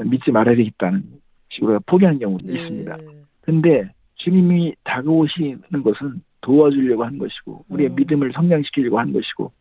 믿지 0.05 0.31
말아야 0.31 0.55
되겠다는 0.55 1.03
식으로 1.49 1.81
포기하는 1.85 2.19
경우도 2.19 2.47
네. 2.47 2.61
있습니다. 2.61 2.97
근데 3.41 3.91
주님이 4.15 4.73
다가오시는 4.85 5.83
것은 5.83 6.21
도와주려고 6.39 7.03
하는 7.03 7.17
것이고 7.19 7.65
우리의 7.69 7.89
음. 7.89 7.95
믿음을 7.95 8.31
성장시키려고 8.33 8.99
하는 8.99 9.11
것이고 9.11 9.51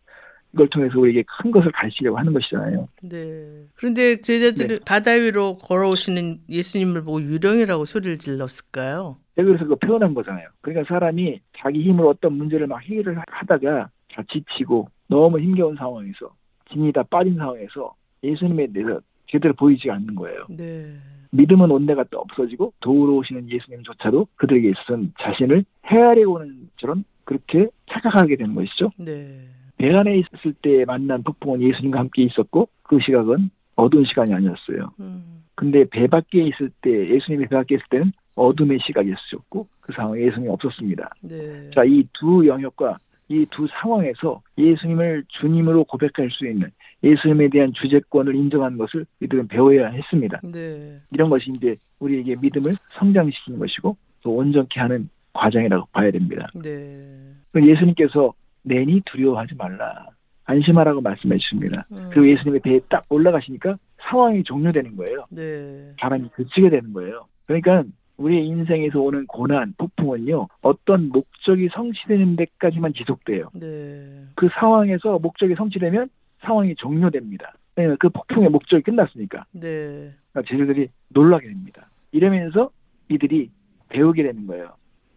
이걸 0.53 0.69
통해서 0.69 0.99
우리에게 0.99 1.25
큰 1.41 1.51
것을 1.51 1.71
가르치려고 1.73 2.19
하는 2.19 2.33
것이잖아요. 2.33 2.89
네. 3.03 3.65
그런데 3.77 4.21
제자들이 4.21 4.81
바다 4.85 5.13
위로 5.13 5.59
걸어오시는 5.59 6.41
예수님을 6.49 7.05
보고 7.05 7.23
유령이라고 7.23 7.85
소리를 7.85 8.19
질렀을까요? 8.19 9.17
제가 9.37 9.47
그래서 9.47 9.65
그거 9.65 9.77
표현한 9.77 10.15
거잖아요. 10.15 10.49
그러니까 10.61 10.93
사람이 10.93 11.41
자기 11.59 11.83
힘으로 11.83 12.09
어떤 12.11 12.33
문제를 12.35 12.67
막 12.67 12.83
해결을 12.83 13.23
하다가 13.27 13.89
다 14.13 14.23
지치고 14.31 14.89
너무 15.09 15.39
힘겨운 15.39 15.77
상황에서 15.77 16.35
진이 16.73 16.93
다 16.93 17.03
빠진 17.05 17.37
상황에서 17.37 17.95
예수님에 18.23 18.69
대해서 18.73 19.01
제대로 19.29 19.55
보이지 19.55 19.91
않는 19.91 20.15
거예요. 20.15 20.47
네. 20.49 20.95
믿음은 21.33 21.71
온데가 21.71 22.05
또 22.11 22.19
없어지고 22.19 22.73
도우러 22.81 23.15
오시는 23.15 23.49
예수님조차도 23.49 24.27
그들에게 24.37 24.71
있어서는 24.71 25.13
자신을 25.21 25.65
헤아리고 25.87 26.35
오는 26.35 26.69
처럼 26.77 27.05
그렇게 27.25 27.69
착각하게 27.89 28.37
되는 28.37 28.55
것이죠. 28.55 28.91
네. 28.97 29.47
배 29.81 29.95
안에 29.97 30.19
있을 30.19 30.53
때 30.61 30.85
만난 30.85 31.23
폭풍은 31.23 31.63
예수님과 31.63 32.01
함께 32.01 32.23
있었고 32.25 32.69
그 32.83 32.99
시각은 33.01 33.49
어두운 33.77 34.05
시간이 34.05 34.35
아니었어요. 34.35 34.93
음. 35.01 35.43
근데 35.55 35.85
배 35.85 36.07
밖에 36.07 36.43
있을 36.43 36.71
때 36.83 36.91
예수님이 36.91 37.47
배 37.47 37.57
밖에 37.57 37.77
있을 37.77 37.87
때는 37.89 38.13
어둠의 38.35 38.79
시각이었었고 38.87 39.67
그 39.81 39.93
상황에 39.95 40.21
예수님이 40.21 40.51
없었습니다. 40.51 41.11
네. 41.23 41.71
자, 41.71 41.83
이 41.85 42.05
두 42.13 42.47
영역과 42.47 42.97
이 43.31 43.47
두 43.51 43.67
상황에서 43.81 44.43
예수님을 44.59 45.25
주님으로 45.29 45.85
고백할 45.85 46.31
수 46.31 46.47
있는 46.47 46.69
예수님에 47.03 47.49
대한 47.49 47.73
주제권을 47.73 48.35
인정하는 48.35 48.77
것을 48.77 49.07
이들은 49.23 49.49
배워야 49.49 49.89
했습니다. 49.89 50.41
네. 50.43 50.99
이런 51.11 51.31
것이 51.31 51.51
이제 51.57 51.77
우리에게 52.01 52.37
믿음을 52.39 52.75
성장시키는 52.99 53.59
것이고 53.59 53.97
또 54.23 54.37
온전케 54.37 54.79
하는 54.79 55.09
과정이라고 55.33 55.87
봐야 55.93 56.11
됩니다. 56.11 56.51
네. 56.55 57.33
예수님께서 57.57 58.35
내니 58.63 59.01
두려워하지 59.07 59.55
말라. 59.57 60.07
안심하라고 60.45 61.01
말씀해 61.01 61.39
주십니다. 61.39 61.87
음. 61.93 62.11
그리고 62.13 62.29
예수님의 62.29 62.61
배에 62.61 62.81
딱 62.89 63.05
올라가시니까 63.09 63.77
상황이 64.01 64.43
종료되는 64.43 64.97
거예요. 64.97 65.27
네. 65.31 65.93
바람이 65.99 66.31
그치게 66.31 66.71
되는 66.71 66.93
거예요. 66.93 67.27
그러니까 67.47 67.85
우리의 68.17 68.47
인생에서 68.47 69.01
오는 69.01 69.27
고난, 69.27 69.75
폭풍은요, 69.79 70.49
어떤 70.63 71.09
목적이 71.09 71.69
성취되는 71.73 72.37
데까지만 72.37 72.93
지속돼요. 72.95 73.49
네. 73.55 74.25
그 74.35 74.49
상황에서 74.59 75.19
목적이 75.19 75.55
성취되면 75.55 76.11
상황이 76.41 76.75
종료됩니다. 76.75 77.55
왜냐면 77.77 77.97
그 77.99 78.09
폭풍의 78.09 78.51
목적이 78.51 78.83
끝났으니까. 78.83 79.45
네. 79.53 80.11
그러니까 80.33 80.43
제자들이 80.49 80.89
놀라게 81.09 81.47
됩니다. 81.49 81.89
이러면서 82.13 82.71
이들이 83.09 83.51
배우게 83.89 84.23
되는 84.23 84.47
거예요. 84.47 84.75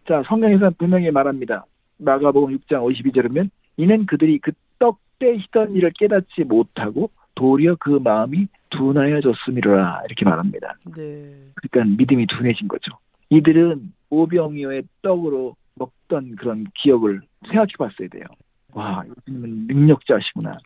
자, 0.08 0.22
성경에서는 0.26 0.74
분명히 0.78 1.10
말합니다. 1.10 1.66
마가복음 1.98 2.56
6장 2.58 2.84
52절이면 2.88 3.50
이는 3.76 4.06
그들이 4.06 4.38
그 4.38 4.52
떡때 4.78 5.36
히던 5.36 5.74
일을 5.74 5.92
깨닫지 5.98 6.44
못하고 6.44 7.10
도리어 7.34 7.76
그 7.80 7.90
마음이 7.90 8.46
둔하여졌음이로라 8.70 10.02
이렇게 10.06 10.24
말합니다. 10.24 10.74
네. 10.96 11.34
그러니까 11.54 11.96
믿음이 11.96 12.26
둔해진 12.26 12.68
거죠. 12.68 12.92
이들은 13.30 13.92
오병이어의 14.10 14.84
떡으로 15.02 15.56
먹던 15.74 16.36
그런 16.36 16.66
기억을 16.74 17.20
생각해 17.46 17.72
봤어야 17.78 18.08
돼요. 18.08 18.24
와, 18.72 19.04
예수님은 19.06 19.66
능력자시구나. 19.68 20.58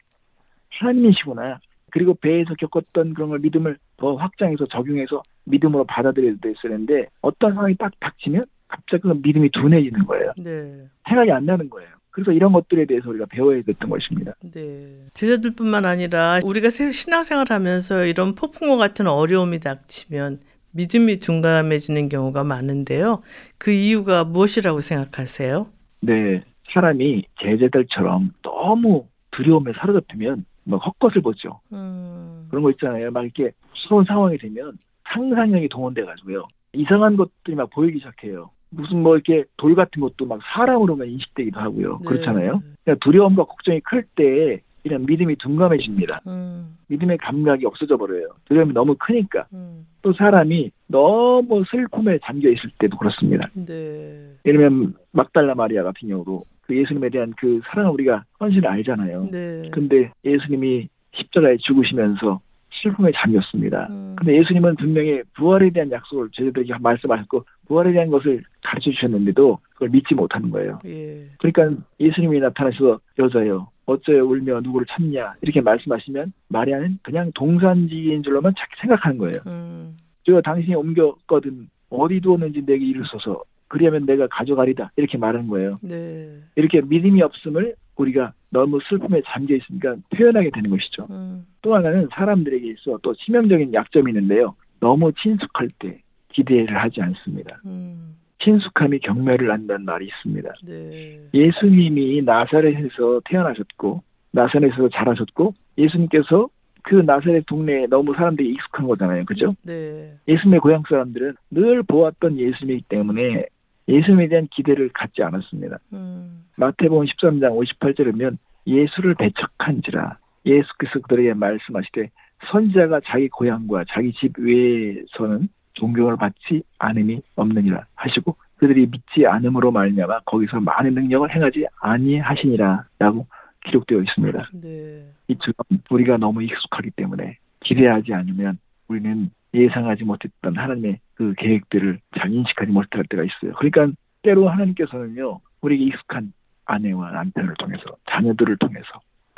하나님이시구나. 0.71 1.59
그리고 1.91 2.15
배에서 2.15 2.55
겪었던 2.55 3.15
그런 3.15 3.31
걸 3.31 3.39
믿음을 3.39 3.79
더 3.97 4.15
확장해서 4.17 4.67
적용해서 4.67 5.23
믿음으로 5.45 5.85
받아들여야 5.85 6.35
됐었는데 6.41 7.07
어떤 7.23 7.55
상황이 7.55 7.75
딱 7.77 7.93
닥치면 8.01 8.45
갑자기 8.69 9.03
그 9.03 9.09
믿음이 9.23 9.51
둔해지는 9.51 10.05
거예요. 10.07 10.33
네. 10.39 10.87
생각이 11.09 11.31
안 11.33 11.47
나는 11.47 11.69
거예요. 11.71 11.89
그래서 12.11 12.33
이런 12.33 12.53
것들에 12.53 12.85
대해서 12.87 13.09
우리가 13.11 13.27
배워야 13.27 13.63
됐던 13.63 13.89
것입니다. 13.91 14.35
네. 14.53 15.07
제자들뿐만 15.15 15.85
아니라 15.85 16.41
우리가 16.45 16.69
새- 16.71 16.91
신앙생활 16.91 17.47
하면서 17.51 18.05
이런 18.05 18.35
폭풍과 18.35 18.77
같은 18.77 19.07
어려움이 19.07 19.61
닥치면 19.61 20.41
믿음이 20.73 21.19
둔감해지는 21.19 22.09
경우가 22.09 22.45
많은데요. 22.45 23.23
그 23.57 23.71
이유가 23.71 24.25
무엇이라고 24.25 24.81
생각하세요? 24.81 25.67
네, 26.01 26.43
사람이 26.73 27.25
제자들처럼 27.41 28.33
너무 28.43 29.07
두려움에 29.31 29.73
사로잡히면 29.81 30.45
막 30.65 30.77
헛것을 30.87 31.23
보죠. 31.23 31.61
음. 31.73 32.47
그런 32.51 32.63
거 32.65 32.71
있잖아요. 32.73 33.11
막 33.11 33.23
이렇게 33.25 33.53
무서운 33.73 34.05
상황이 34.05 34.37
되면 34.39 34.77
상상력이 35.13 35.69
동원돼 35.71 36.05
가지고요. 36.05 36.47
이상한 36.75 37.17
것들이 37.17 37.55
막 37.57 37.71
보이기 37.71 37.99
시작해요. 38.01 38.51
무슨 38.71 39.03
뭐 39.03 39.15
이렇게 39.17 39.45
돌 39.57 39.75
같은 39.75 40.01
것도 40.01 40.27
막 40.27 40.41
사람으로만 40.55 41.09
인식되기도 41.09 41.59
하고요. 41.59 41.99
네. 42.03 42.09
그렇잖아요. 42.09 42.63
그러니까 42.85 43.05
두려움과 43.05 43.45
걱정이 43.45 43.81
클때 43.81 44.61
이런 44.85 45.07
믿음이 45.07 45.37
둔감해집니다. 45.37 46.21
음. 46.27 46.77
믿음의 46.89 47.19
감각이 47.19 47.67
없어져 47.67 47.97
버려요. 47.97 48.29
두려움이 48.47 48.73
너무 48.73 48.95
크니까. 48.99 49.47
음. 49.53 49.87
또 50.03 50.13
사람이 50.13 50.71
너무 50.87 51.65
슬픔에 51.71 52.19
잠겨 52.25 52.49
있을 52.51 52.71
때도 52.79 52.97
그렇습니다. 52.97 53.49
네. 53.55 54.33
예를 54.47 54.61
들면 54.61 54.95
막달라 55.13 55.55
마리아 55.55 55.83
같은 55.83 56.09
경우도 56.09 56.45
그 56.63 56.77
예수님에 56.77 57.09
대한 57.11 57.33
그 57.37 57.61
사랑을 57.67 57.93
우리가 57.93 58.25
헌신을 58.41 58.67
알잖아요. 58.67 59.29
네. 59.31 59.71
근데 59.73 60.11
예수님이 60.25 60.89
십자가에 61.15 61.57
죽으시면서 61.59 62.41
슬픔에 62.83 63.11
잠겼습니다. 63.15 63.89
음. 63.91 64.15
근데 64.17 64.37
예수님은 64.39 64.77
분명히 64.77 65.23
부활에 65.35 65.71
대한 65.71 65.91
약속을 65.91 66.29
제자들에게 66.33 66.75
말씀하셨고 66.81 67.45
부활에 67.67 67.93
대한 67.93 68.11
것을 68.11 68.43
가르쳐 68.63 68.91
주셨는데도 68.91 69.59
그걸 69.71 69.91
믿지 69.91 70.15
못하는 70.15 70.51
거예요. 70.51 70.81
예. 70.87 71.25
그러니까 71.39 71.83
예수님이 72.01 72.41
나타나셔서 72.41 73.01
여자여 73.19 73.71
어쩌여 73.87 74.25
울며 74.25 74.61
누구를 74.61 74.87
찾냐 74.91 75.35
이렇게 75.41 75.61
말씀하시면 75.61 76.33
마리아는 76.49 76.99
그냥 77.03 77.31
동산지인 77.35 78.23
줄로만 78.23 78.55
생각하는 78.81 79.19
거예요. 79.19 79.41
음. 79.47 79.97
제가 80.25 80.43
당신이 80.43 80.75
옮겼거든 80.75 81.69
어디 81.91 82.21
두었는지 82.21 82.65
내게 82.67 82.85
이르소서 82.85 83.43
그리하면 83.69 84.07
내가 84.07 84.27
가져가리다 84.29 84.93
이렇게 84.97 85.17
말하는 85.19 85.49
거예요. 85.49 85.79
네. 85.83 86.39
이렇게 86.57 86.81
믿음이 86.81 87.23
없음을 87.23 87.75
우리가 87.97 88.33
너무 88.51 88.79
슬픔에 88.89 89.23
잠겨 89.27 89.55
있으니까 89.55 89.97
표현하게 90.17 90.51
되는 90.51 90.71
것이죠. 90.71 91.07
음. 91.11 91.47
또 91.63 91.75
하나는 91.75 92.09
사람들에게 92.13 92.67
있어 92.71 92.99
또 93.03 93.15
치명적인 93.15 93.73
약점이 93.73 94.11
있는데요. 94.11 94.55
너무 94.81 95.13
친숙할 95.13 95.69
때 95.79 96.01
기대를 96.33 96.77
하지 96.77 97.01
않습니다. 97.03 97.61
음. 97.67 98.17
친숙함이 98.41 99.01
경멸을 99.01 99.51
한다는 99.51 99.85
말이 99.85 100.07
있습니다. 100.07 100.53
네. 100.65 101.21
예수님이 101.35 102.23
나사렛에서 102.23 103.23
태어나셨고 103.25 104.03
나사렛에서 104.31 104.89
자라셨고 104.91 105.55
예수님께서 105.77 106.49
그 106.85 106.95
나사렛 106.95 107.45
동네에 107.47 107.87
너무 107.89 108.15
사람들이 108.15 108.51
익숙한 108.51 108.87
거잖아요. 108.87 109.25
그죠? 109.25 109.55
네. 109.63 110.15
예수님의 110.29 110.61
고향 110.61 110.83
사람들은 110.89 111.35
늘 111.51 111.83
보았던 111.83 112.39
예수님이기 112.39 112.85
때문에 112.89 113.47
예수님에 113.89 114.29
대한 114.29 114.47
기대를 114.51 114.91
갖지 114.91 115.23
않았습니다. 115.23 115.79
음. 115.93 116.45
마태복음 116.57 117.07
13장 117.07 117.57
58절이면 117.81 118.39
예수를 118.67 119.15
배척한지라 119.15 120.19
예수께서 120.49 121.01
그들에게 121.01 121.35
말씀하시되 121.35 122.11
선지자가 122.51 123.01
자기 123.07 123.29
고향과 123.29 123.85
자기 123.91 124.13
집 124.15 124.39
외에서는 124.39 125.49
존경을 125.75 126.17
받지 126.17 126.63
않음이 126.79 127.21
없느니라 127.37 127.87
하시고 127.95 128.37
그들이 128.57 128.87
믿지 128.87 129.27
않음으로 129.27 129.71
말미암아 129.71 130.21
거기서 130.25 130.61
많은 130.61 130.95
능력을 130.95 131.33
행하지 131.35 131.67
아니하시니라라고 131.81 133.27
기록되어 133.67 134.01
있습니다. 134.01 134.51
네. 134.55 135.07
이처럼 135.29 135.55
우리가 135.91 136.17
너무 136.17 136.43
익숙하기 136.43 136.91
때문에 136.91 137.39
기대하지 137.61 138.15
않으면 138.15 138.59
우리는 138.89 139.31
예상하지 139.55 140.05
못했던 140.05 140.57
하나님의 140.57 140.99
그 141.15 141.35
계획들을 141.39 142.01
잘 142.19 142.33
인식하지 142.33 142.71
못할 142.73 143.05
때가 143.09 143.23
있어요. 143.23 143.55
그러니까 143.59 143.89
때로 144.23 144.49
하나님께서는요 144.49 145.41
우리에게 145.61 145.85
익숙한 145.85 146.33
아내와 146.65 147.13
남편을 147.13 147.55
통해서 147.59 147.85
자녀들을 148.11 148.57
통해서 148.59 148.87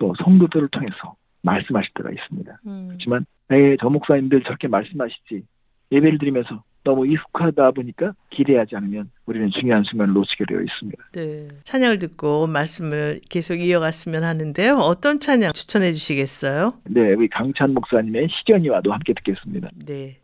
또 0.00 0.14
성도들을 0.24 0.68
통해서 0.68 1.14
말씀하실 1.42 1.92
때가 1.94 2.10
있습니다. 2.10 2.60
음. 2.66 2.86
그렇지만 2.88 3.26
네, 3.48 3.76
저 3.80 3.88
목사님들 3.88 4.42
저렇게 4.42 4.66
말씀하시지 4.66 5.42
예배를 5.92 6.18
드리면서 6.18 6.64
너무 6.82 7.06
익숙하다 7.06 7.72
보니까 7.72 8.14
기대하지 8.30 8.74
않으면 8.76 9.10
우리는 9.26 9.50
중요한 9.50 9.84
순간을 9.84 10.14
놓치게 10.14 10.44
되어 10.48 10.60
있습니다. 10.62 11.04
네. 11.12 11.48
찬양을 11.64 11.98
듣고 11.98 12.46
말씀을 12.46 13.20
계속 13.28 13.56
이어갔으면 13.56 14.24
하는데요. 14.24 14.76
어떤 14.76 15.20
찬양 15.20 15.52
추천해 15.52 15.92
주시겠어요? 15.92 16.74
네, 16.88 17.12
우리 17.12 17.28
강찬 17.28 17.74
목사님의 17.74 18.28
시견이와도 18.30 18.92
함께 18.92 19.12
듣겠습니다. 19.12 19.68
네. 19.84 20.19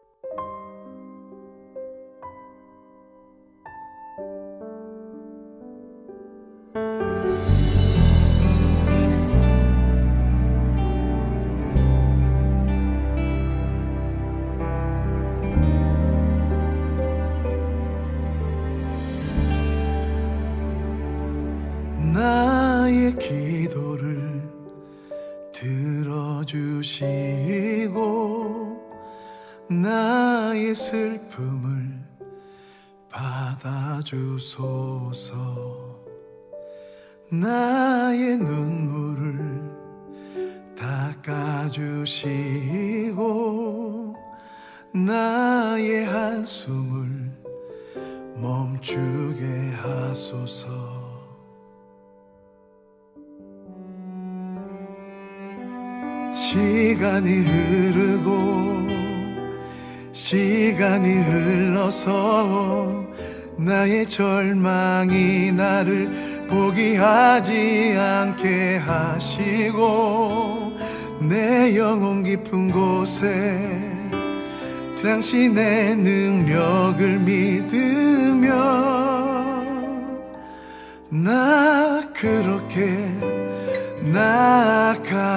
나의 37.30 38.38
눈물을 38.38 39.60
닦아주시고 41.24 42.26
나의 44.92 46.06
한숨을 46.06 47.32
멈추게 48.36 49.72
하소서. 49.74 50.96
시간이 56.32 57.30
흐르고 57.40 58.86
시간이 60.12 61.12
흘러서 61.12 63.04
나의 63.58 64.06
절망이 64.08 65.50
나를 65.50 66.25
포기하지 66.48 67.96
않게 67.98 68.76
하시고 68.78 70.72
내 71.20 71.76
영혼 71.76 72.22
깊은 72.22 72.70
곳에 72.70 73.86
당신의 75.02 75.96
능력을 75.96 77.18
믿으며 77.20 78.54
나 81.08 82.02
그렇게 82.12 82.96
나아가리라. 84.12 85.36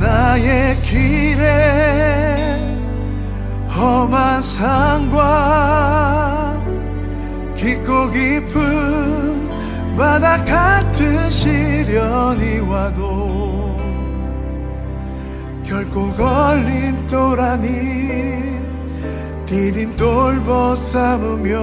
나의 0.00 0.80
길에 0.82 2.58
험한 3.68 4.42
산과 4.42 6.15
깊고 7.56 8.10
깊은 8.10 9.96
바다 9.96 10.44
같은 10.44 11.30
시련이 11.30 12.60
와도 12.60 13.76
결코 15.64 16.12
걸림돌 16.12 17.40
아닌 17.40 18.64
디딤돌 19.46 20.44
벗삼으며 20.44 21.56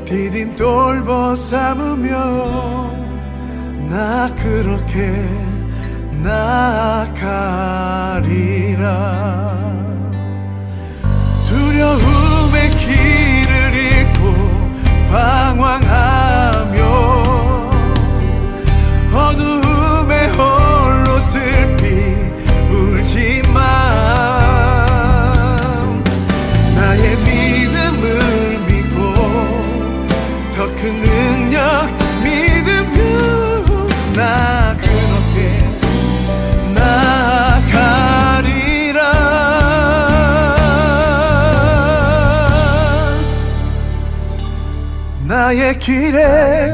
디딤돌 0.06 1.04
벗삼으며 1.04 2.18
나 3.90 4.34
그렇게 4.36 5.12
나가리라. 6.24 6.88
두려움의 11.46 12.70
길을 12.72 13.76
잃고 13.76 14.22
방황하며 15.12 17.07
홀로 20.16 21.20
슬피 21.20 21.84
울지만 22.72 23.58
나의 26.76 27.16
믿음을 27.18 28.60
믿고 28.68 28.98
더 30.56 30.58
큰 30.76 30.80
능력 31.02 31.62
믿으며 32.24 32.98
나 34.16 34.76
그렇게 34.78 35.38
나가리라. 36.74 39.00
나의 45.28 45.78
길에 45.80 46.74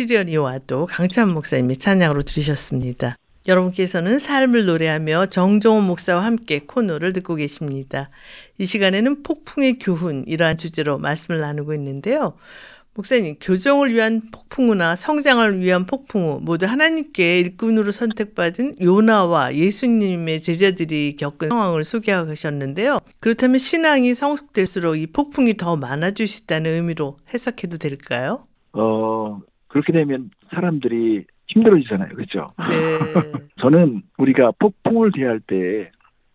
시련이 0.00 0.38
와도 0.38 0.86
강찬 0.86 1.28
목사님의 1.34 1.76
찬양으로 1.76 2.22
들으셨습니다. 2.22 3.16
여러분께서는 3.46 4.18
삶을 4.18 4.64
노래하며 4.64 5.26
정종원 5.26 5.84
목사와 5.84 6.24
함께 6.24 6.60
코너를 6.60 7.12
듣고 7.12 7.34
계십니다. 7.34 8.08
이 8.56 8.64
시간에는 8.64 9.22
폭풍의 9.22 9.78
교훈이라는 9.78 10.56
주제로 10.56 10.96
말씀을 10.96 11.40
나누고 11.40 11.74
있는데요. 11.74 12.34
목사님, 12.94 13.36
교정을 13.42 13.92
위한 13.92 14.22
폭풍우나 14.32 14.96
성장을 14.96 15.60
위한 15.60 15.84
폭풍우 15.84 16.40
모두 16.40 16.64
하나님께 16.64 17.38
일꾼으로 17.40 17.92
선택받은 17.92 18.76
요나와 18.80 19.54
예수님의 19.54 20.40
제자들이 20.40 21.16
겪은 21.18 21.50
상황을 21.50 21.84
소개하셨는데요. 21.84 23.00
그렇다면 23.20 23.58
신앙이 23.58 24.14
성숙될수록 24.14 24.96
이 24.96 25.06
폭풍이 25.06 25.58
더 25.58 25.76
있다는 25.76 26.72
의미로 26.72 27.18
해석해도 27.34 27.76
될까요? 27.76 28.46
어, 28.72 29.40
그렇게 29.70 29.92
되면 29.92 30.30
사람들이 30.50 31.24
힘들어지잖아요. 31.48 32.14
그렇죠? 32.14 32.52
네. 32.68 32.68
저는 33.60 34.02
우리가 34.18 34.52
폭풍을 34.58 35.12
대할 35.12 35.40
때 35.40 35.90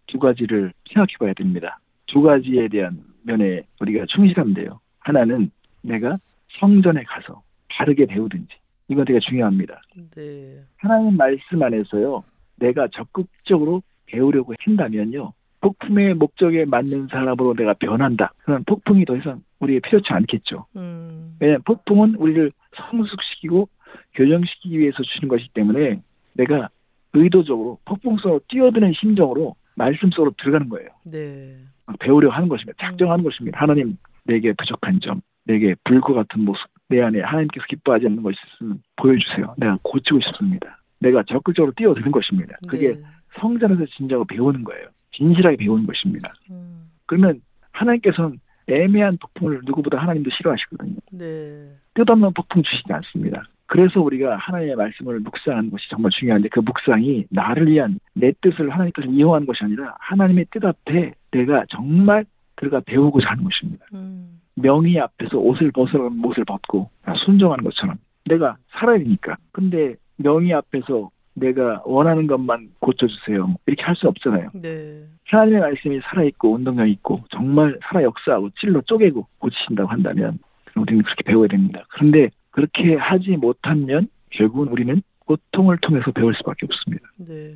두 0.08 0.20
가지를 0.20 0.72
생각해 0.88 1.14
봐야 1.20 1.34
됩니다. 1.34 1.80
두 2.08 2.22
가지에 2.22 2.68
대한 2.68 3.04
면에 3.24 3.64
우리가 3.80 4.06
충실하면 4.08 4.54
돼요. 4.54 4.80
하나는 5.00 5.52
내가 5.82 6.18
성전에 6.60 7.04
가서 7.04 7.42
바르게 7.70 8.06
배우든지 8.06 8.54
이건 8.88 9.06
되게 9.06 9.20
중요합니다. 9.20 9.82
네. 10.16 10.62
하나님 10.78 11.18
말씀 11.18 11.62
안에서요, 11.62 12.24
내가 12.58 12.88
적극적으로 12.90 13.82
배우려고 14.06 14.54
한다면요, 14.60 15.34
폭풍의 15.66 16.14
목적에 16.14 16.66
맞는 16.66 17.08
사람으로 17.08 17.56
내가 17.56 17.74
변한다. 17.74 18.32
그런 18.44 18.64
폭풍이 18.66 19.04
더 19.06 19.18
이상 19.18 19.42
우리에 19.60 19.80
필요치 19.80 20.14
않겠죠. 20.14 20.68
음. 20.76 21.36
왜냐하면 21.40 21.64
폭풍은 21.64 22.16
우리를 22.16 22.52
성숙시키고 22.76 23.68
교정시키기 24.14 24.78
위해서 24.78 24.98
주는 25.02 25.28
것이기 25.28 25.50
때문에 25.56 26.02
내가 26.34 26.70
의도적으로 27.14 27.80
폭풍 27.86 28.18
속으로 28.18 28.42
뛰어드는 28.48 28.94
심정으로 28.94 29.56
말씀 29.76 30.12
속으로 30.12 30.34
들어가는 30.38 30.70
거예요. 30.70 30.90
네. 31.12 31.56
배우려 32.00 32.30
하는 32.30 32.48
것입니다. 32.48 32.78
작정하는 32.80 33.24
것입니다. 33.24 33.60
하나님 33.60 33.98
내게 34.26 34.54
부족한 34.54 35.00
점, 35.02 35.22
내게 35.46 35.74
불과 35.84 36.14
같은 36.14 36.42
모습, 36.42 36.64
내 36.90 37.02
안에 37.02 37.22
하나님께서 37.22 37.66
기뻐하지 37.70 38.06
않는 38.06 38.22
것이 38.22 38.38
있으면 38.54 38.84
보여주세요. 38.98 39.56
내가 39.58 39.80
고치고 39.82 40.20
싶습니다. 40.22 40.80
내가 41.00 41.24
적극적으로 41.24 41.72
뛰어드는 41.76 42.12
것입니다. 42.12 42.56
그게 42.68 42.94
네. 42.94 43.02
성전에서 43.40 43.86
진정으로 43.98 44.26
배우는 44.26 44.64
거예요. 44.64 44.90
진실하게 45.18 45.58
배우는 45.58 45.86
것입니다. 45.86 46.34
음. 46.50 46.90
그러면 47.06 47.42
하나님께서는 47.72 48.40
애매한 48.68 49.18
폭풍을 49.18 49.62
누구보다 49.66 49.98
하나님도 50.00 50.30
싫어하시거든요. 50.32 50.96
네. 51.12 51.70
뜻없는 51.94 52.34
폭풍 52.34 52.64
주시지 52.64 52.92
않습니다. 52.92 53.44
그래서 53.68 54.00
우리가 54.02 54.38
하나님의 54.38 54.76
말씀을 54.76 55.20
묵상하는 55.20 55.72
것이 55.72 55.90
정말 55.90 56.12
중요한데 56.12 56.50
그 56.50 56.60
묵상이 56.60 57.26
나를 57.30 57.68
위한 57.68 58.00
내 58.14 58.32
뜻을 58.42 58.70
하나님께서 58.70 59.08
이용하는 59.10 59.48
것이 59.48 59.64
아니라 59.64 59.96
하나님의 60.00 60.46
뜻 60.52 60.64
앞에 60.64 61.14
내가 61.32 61.66
정말 61.70 62.26
들어가 62.58 62.80
배우고자 62.82 63.30
하는 63.30 63.44
것입니다. 63.44 63.86
음. 63.94 64.40
명의 64.56 65.00
앞에서 65.00 65.38
옷을 65.38 65.72
벗으라는 65.72 66.24
옷을 66.24 66.46
벗고 66.46 66.90
순종하는 67.26 67.64
것처럼 67.64 67.98
내가 68.26 68.56
살아야 68.72 69.00
되니까. 69.00 69.36
근데 69.52 69.96
명의 70.18 70.54
앞에서 70.54 71.10
내가 71.36 71.82
원하는 71.86 72.28
것만 72.28 72.70
고쳐주세요. 72.80 73.48
뭐 73.48 73.56
이렇게 73.68 73.84
할 73.84 73.96
수 73.96 74.08
없잖아요. 74.08 74.50
네. 74.62 75.04
하나님의 75.26 75.62
말씀이 75.62 76.00
살아있고 76.04 76.54
운동력 76.54 76.90
있고 76.90 77.24
정말 77.32 77.78
살아 77.84 78.04
역사하고 78.04 78.50
찔러 78.60 78.82
쪼개고 78.82 79.26
고치신다고 79.40 79.90
한다면 79.90 80.40
우리는 80.76 81.04
그렇게 81.04 81.24
배워야 81.24 81.48
됩니다. 81.48 81.84
그런데 81.90 82.30
그렇게 82.52 82.96
하지 82.96 83.32
못하면 83.32 84.08
결국은 84.32 84.68
우리는 84.68 85.02
고통을 85.20 85.78
통해서 85.78 86.12
배울 86.12 86.36
수밖에 86.36 86.66
없습니다. 86.66 87.08
네. 87.18 87.54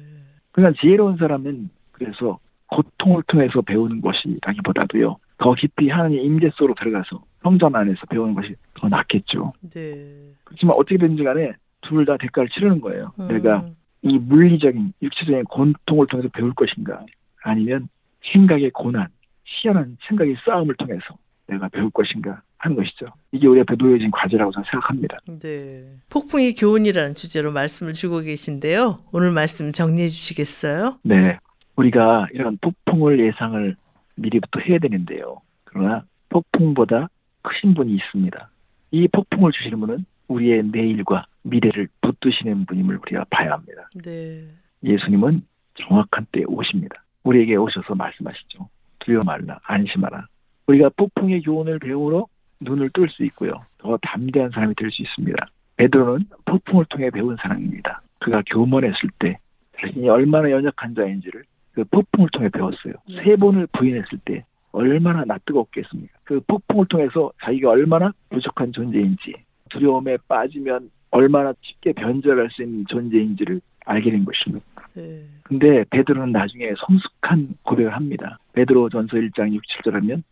그러니까 0.52 0.80
지혜로운 0.82 1.18
사람은 1.18 1.70
그래서 1.92 2.40
고통을 2.68 3.24
통해서 3.28 3.62
배우는 3.62 4.02
것이라기보다도요 4.02 5.18
더 5.38 5.54
깊이 5.56 5.90
하나님의 5.90 6.26
임재 6.26 6.52
속으로 6.56 6.76
들어가서 6.76 7.24
성전 7.42 7.76
안에서 7.76 8.06
배우는 8.10 8.34
것이 8.36 8.56
더 8.76 8.90
낫겠죠. 8.90 9.54
네. 9.70 10.04
그렇지만 10.44 10.76
어떻게든지 10.78 11.24
간에 11.24 11.54
둘 11.82 12.06
다 12.06 12.18
대가를 12.18 12.50
치르는 12.50 12.82
거예요. 12.82 13.12
음. 13.20 13.28
내가 13.28 13.66
이 14.02 14.18
물리적인 14.18 14.94
육체적인 15.02 15.44
고통을 15.46 16.08
통해서 16.08 16.30
배울 16.34 16.54
것인가 16.54 17.06
아니면 17.44 17.88
생각의 18.34 18.72
고난, 18.72 19.08
희한한 19.46 19.98
생각의 20.08 20.36
싸움을 20.46 20.76
통해서 20.76 21.04
내가 21.48 21.68
배울 21.70 21.90
것인가 21.90 22.42
하는 22.58 22.76
것이죠. 22.76 23.08
이게 23.32 23.48
우리 23.48 23.60
앞에 23.62 23.76
놓여진 23.78 24.12
과제라고 24.12 24.52
저는 24.52 24.66
생각합니다. 24.70 25.18
네. 25.40 25.86
폭풍의 26.10 26.56
교훈이라는 26.56 27.16
주제로 27.16 27.52
말씀을 27.52 27.94
주고 27.94 28.20
계신데요. 28.20 29.00
오늘 29.12 29.32
말씀 29.32 29.72
정리해 29.72 30.08
주시겠어요? 30.08 31.00
네. 31.04 31.38
우리가 31.78 32.28
이런 32.34 32.58
폭풍을 32.62 33.20
예상을 33.26 33.76
미리부터 34.16 34.60
해야 34.60 34.78
되는데요. 34.80 35.38
그러나 35.64 36.04
폭풍보다 36.30 37.10
크신 37.42 37.74
분이 37.74 37.96
있습니다. 37.96 38.50
이 38.92 39.08
폭풍을 39.08 39.52
주시는 39.54 39.80
분은 39.80 40.06
우리의 40.28 40.64
내일과 40.72 41.26
미래를 41.50 41.88
붙드시는 42.02 42.66
분임을 42.66 42.98
우리가 42.98 43.26
봐야 43.30 43.52
합니다. 43.54 43.90
네. 44.04 44.48
예수님은 44.84 45.42
정확한 45.76 46.26
때에 46.32 46.44
오십니다. 46.48 47.04
우리에게 47.24 47.56
오셔서 47.56 47.96
말씀하시죠. 47.96 48.70
두려워 49.00 49.24
말라, 49.24 49.60
안심하라. 49.64 50.26
우리가 50.68 50.90
폭풍의 50.96 51.42
교훈을 51.42 51.80
배우러 51.80 52.26
눈을 52.62 52.90
뜰 52.94 53.10
수 53.10 53.24
있고요. 53.26 53.52
더 53.78 53.98
담대한 54.02 54.52
사람이 54.52 54.76
될 54.76 54.92
수 54.92 55.02
있습니다. 55.02 55.48
베드로는 55.78 56.26
폭풍을 56.46 56.86
통해 56.90 57.10
배운 57.10 57.36
사람입니다. 57.38 58.02
그가 58.20 58.42
교문했을 58.48 59.10
때 59.20 59.38
자신이 59.80 60.10
얼마나 60.10 60.52
연약한 60.52 60.94
자인지를 60.94 61.44
그 61.72 61.84
폭풍을 61.86 62.30
통해 62.34 62.50
배웠어요. 62.50 62.94
네. 63.08 63.24
세 63.24 63.36
번을 63.38 63.68
부인했을 63.78 64.20
때 64.26 64.44
얼마나 64.72 65.24
낯뜨겁겠습니까? 65.26 66.20
그 66.26 66.42
폭풍을 66.48 66.86
통해서 66.90 67.32
자기가 67.44 67.70
얼마나 67.70 68.12
부족한 68.30 68.74
존재인지 68.74 69.34
두려움에 69.70 70.18
빠지면 70.28 70.90
얼마나 71.12 71.54
쉽게 71.62 71.94
변절할 71.94 72.50
수 72.52 72.64
있는 72.64 72.86
존재인지를 72.88 73.62
알게 73.86 74.12
된 74.12 74.26
것입니다. 74.26 74.66
네. 74.94 75.24
근데 75.44 75.84
베드로는 75.90 76.32
나중에 76.32 76.74
성숙한 76.78 77.56
고백을 77.64 77.96
합니다. 77.96 78.38
베드로 78.54 78.90
전서 78.90 79.18
1장 79.18 79.54
6, 79.54 79.62
7절 79.84 79.94
하면 79.94 80.24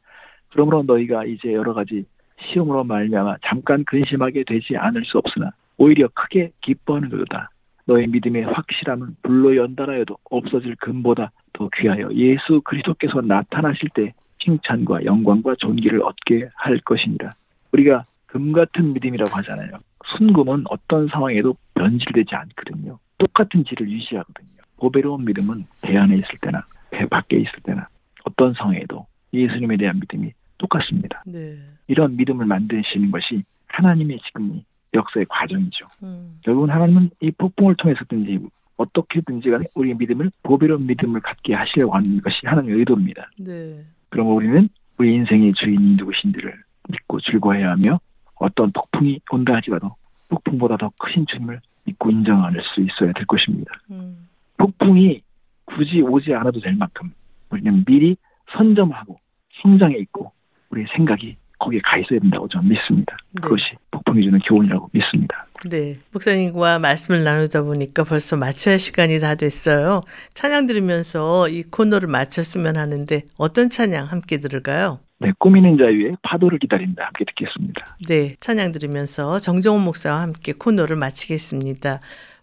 그러므로 0.50 0.84
너희가 0.84 1.26
이제 1.26 1.54
여러 1.54 1.74
가지 1.74 2.06
시험으로 2.40 2.84
말미암아 2.84 3.38
잠깐 3.46 3.84
근심하게 3.86 4.44
되지 4.46 4.78
않을 4.78 5.06
수 5.06 5.18
없으나 5.18 5.52
오히려 5.78 6.08
크게 6.14 6.52
기뻐하는 6.62 7.10
것이다. 7.10 7.50
너의 7.86 8.08
믿음의 8.08 8.44
확실함은 8.44 9.16
불로 9.24 9.56
연달아여도 9.56 10.18
없어질 10.30 10.76
금보다 10.76 11.32
더 11.54 11.70
귀하여 11.78 12.10
예수 12.14 12.62
그리스도께서 12.62 13.22
나타나실 13.22 13.90
때 13.94 14.14
칭찬과 14.40 15.06
영광과 15.06 15.56
존귀를 15.56 16.04
얻게 16.04 16.50
할 16.56 16.80
것이니라. 16.80 17.32
우리가 17.72 18.06
금 18.28 18.52
같은 18.52 18.94
믿음이라고 18.94 19.32
하잖아요. 19.38 19.80
순금은 20.16 20.64
어떤 20.70 21.08
상황에도 21.08 21.56
변질되지 21.74 22.36
않거든요. 22.36 23.00
똑같은 23.18 23.66
질을 23.66 23.90
유지하거든요. 23.90 24.48
보배로운 24.78 25.26
믿음은 25.26 25.66
배 25.82 25.98
안에 25.98 26.16
있을 26.16 26.30
때나 26.42 26.66
배 26.92 27.06
밖에 27.06 27.38
있을 27.38 27.52
때나 27.64 27.88
어떤 28.24 28.54
상황에도 28.54 29.06
예수님에 29.34 29.78
대한 29.78 30.00
믿음이 30.00 30.32
똑같습니다. 30.58 31.24
네. 31.26 31.58
이런 31.88 32.16
믿음을 32.16 32.46
만드시는 32.46 33.12
것이 33.12 33.44
하나님의 33.68 34.20
지금 34.26 34.62
역사의 34.94 35.26
과정이죠. 35.30 35.88
음. 36.04 36.40
결국은 36.44 36.70
하나님은 36.70 37.12
이 37.22 37.32
폭풍을 37.32 37.76
통해서든지 37.76 38.40
어떻게든지 38.78 39.50
간에 39.50 39.66
우리의 39.76 39.96
믿음을 39.96 40.32
보배로운 40.44 40.86
믿음을 40.88 41.20
갖게 41.22 41.54
하시려고 41.54 41.96
하는 41.96 42.22
것이 42.22 42.38
하나님의 42.44 42.80
의도입니다. 42.80 43.30
네. 43.40 43.84
그러면 44.10 44.34
우리는 44.34 44.70
우리 44.98 45.14
인생의 45.16 45.54
주인이 45.54 45.96
누구신지를 45.96 46.54
믿고 46.90 47.20
즐거워해야 47.20 47.72
하며 47.72 48.00
어떤 48.40 48.72
폭풍이 48.72 49.20
온다 49.32 49.56
하지라도 49.56 49.96
폭풍보다 50.30 50.78
더 50.78 50.92
크신 51.00 51.26
주님을 51.28 51.60
믿고 51.86 52.12
인정할 52.12 52.54
수 52.74 52.82
있어야 52.82 53.14
될 53.14 53.26
것입니다. 53.26 53.72
음. 53.92 54.28
폭풍이 54.58 55.22
굳이 55.66 56.02
오지 56.02 56.34
않아도 56.34 56.60
될 56.60 56.76
만큼 56.76 57.14
우리는 57.50 57.84
미리 57.86 58.18
선점하고 58.56 59.20
성장해 59.62 59.98
있고 60.00 60.32
우리 60.70 60.86
생각이 60.96 61.38
거기에 61.60 61.80
가 61.82 61.98
있어야 61.98 62.20
된다고 62.20 62.48
저는 62.48 62.70
믿습니다. 62.70 63.18
네. 63.32 63.42
그것이 63.42 63.64
폭풍이 63.92 64.24
주는 64.24 64.40
교훈이라고 64.40 64.90
믿습니다. 64.94 65.48
네. 65.70 65.98
목사님과 66.12 66.80
말씀을 66.80 67.24
나누다 67.24 67.64
보니까 67.64 68.04
벌써 68.04 68.38
마쳐야 68.38 68.74
할 68.74 68.80
시간이 68.80 69.20
다 69.20 69.36
됐어요. 69.36 70.02
찬양 70.34 70.68
들으면서 70.68 71.50
이 71.50 71.64
코너를 71.64 72.10
마쳤으면 72.10 72.78
하는데 72.78 73.24
어떤 73.38 73.70
찬양 73.70 74.06
함께 74.06 74.38
들을까요? 74.40 75.00
네, 75.20 75.32
꾸미는 75.40 75.78
자유의 75.78 76.18
파도를 76.22 76.60
기다린다 76.60 77.06
함께 77.06 77.26
듣겠습니다. 77.26 77.98
네. 78.08 78.36
찬양 78.40 78.72
들으면서 78.72 79.40
정정원 79.40 79.84
목사와 79.84 80.22
함께 80.22 80.54
코너를 80.54 80.96
마치겠습니다. 80.96 82.00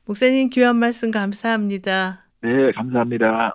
목사님 0.07 0.51
귀한 0.51 0.77
말씀 0.77 1.11
감사합니다. 1.11 2.25
네, 2.43 2.73
감사합니다. 2.73 3.55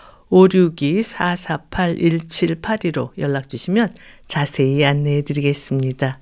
562-448-1782로 0.31 3.09
연락 3.17 3.49
주시면 3.49 3.89
자세히 4.27 4.85
안내해 4.85 5.23
드리겠습니다. 5.23 6.19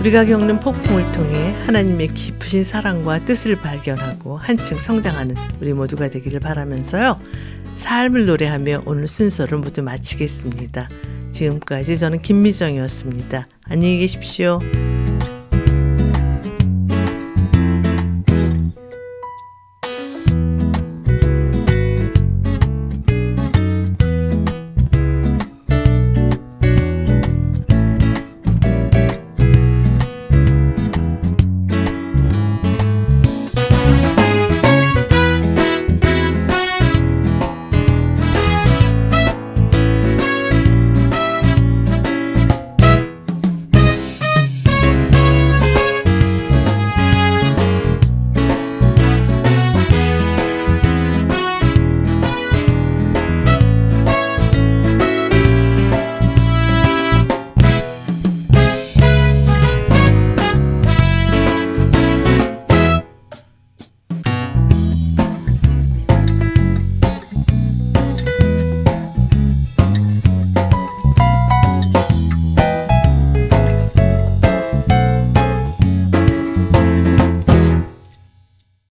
우리가 0.00 0.24
겪는 0.24 0.58
폭풍을 0.58 1.12
통해 1.12 1.52
하나님의 1.64 2.08
깊으신 2.08 2.64
사랑과 2.64 3.20
뜻을 3.20 3.54
발견하고 3.54 4.36
한층 4.36 4.76
성장하는 4.76 5.36
우리 5.60 5.72
모두가 5.72 6.10
되기를 6.10 6.40
바라면서요. 6.40 7.20
삶을 7.76 8.26
노래하며 8.26 8.82
오늘 8.84 9.06
순서를 9.06 9.58
모두 9.58 9.80
마치겠습니다. 9.82 10.88
지금까지 11.32 11.98
저는 11.98 12.22
김미정이었습니다. 12.22 13.48
안녕히 13.64 13.98
계십시오. 13.98 14.58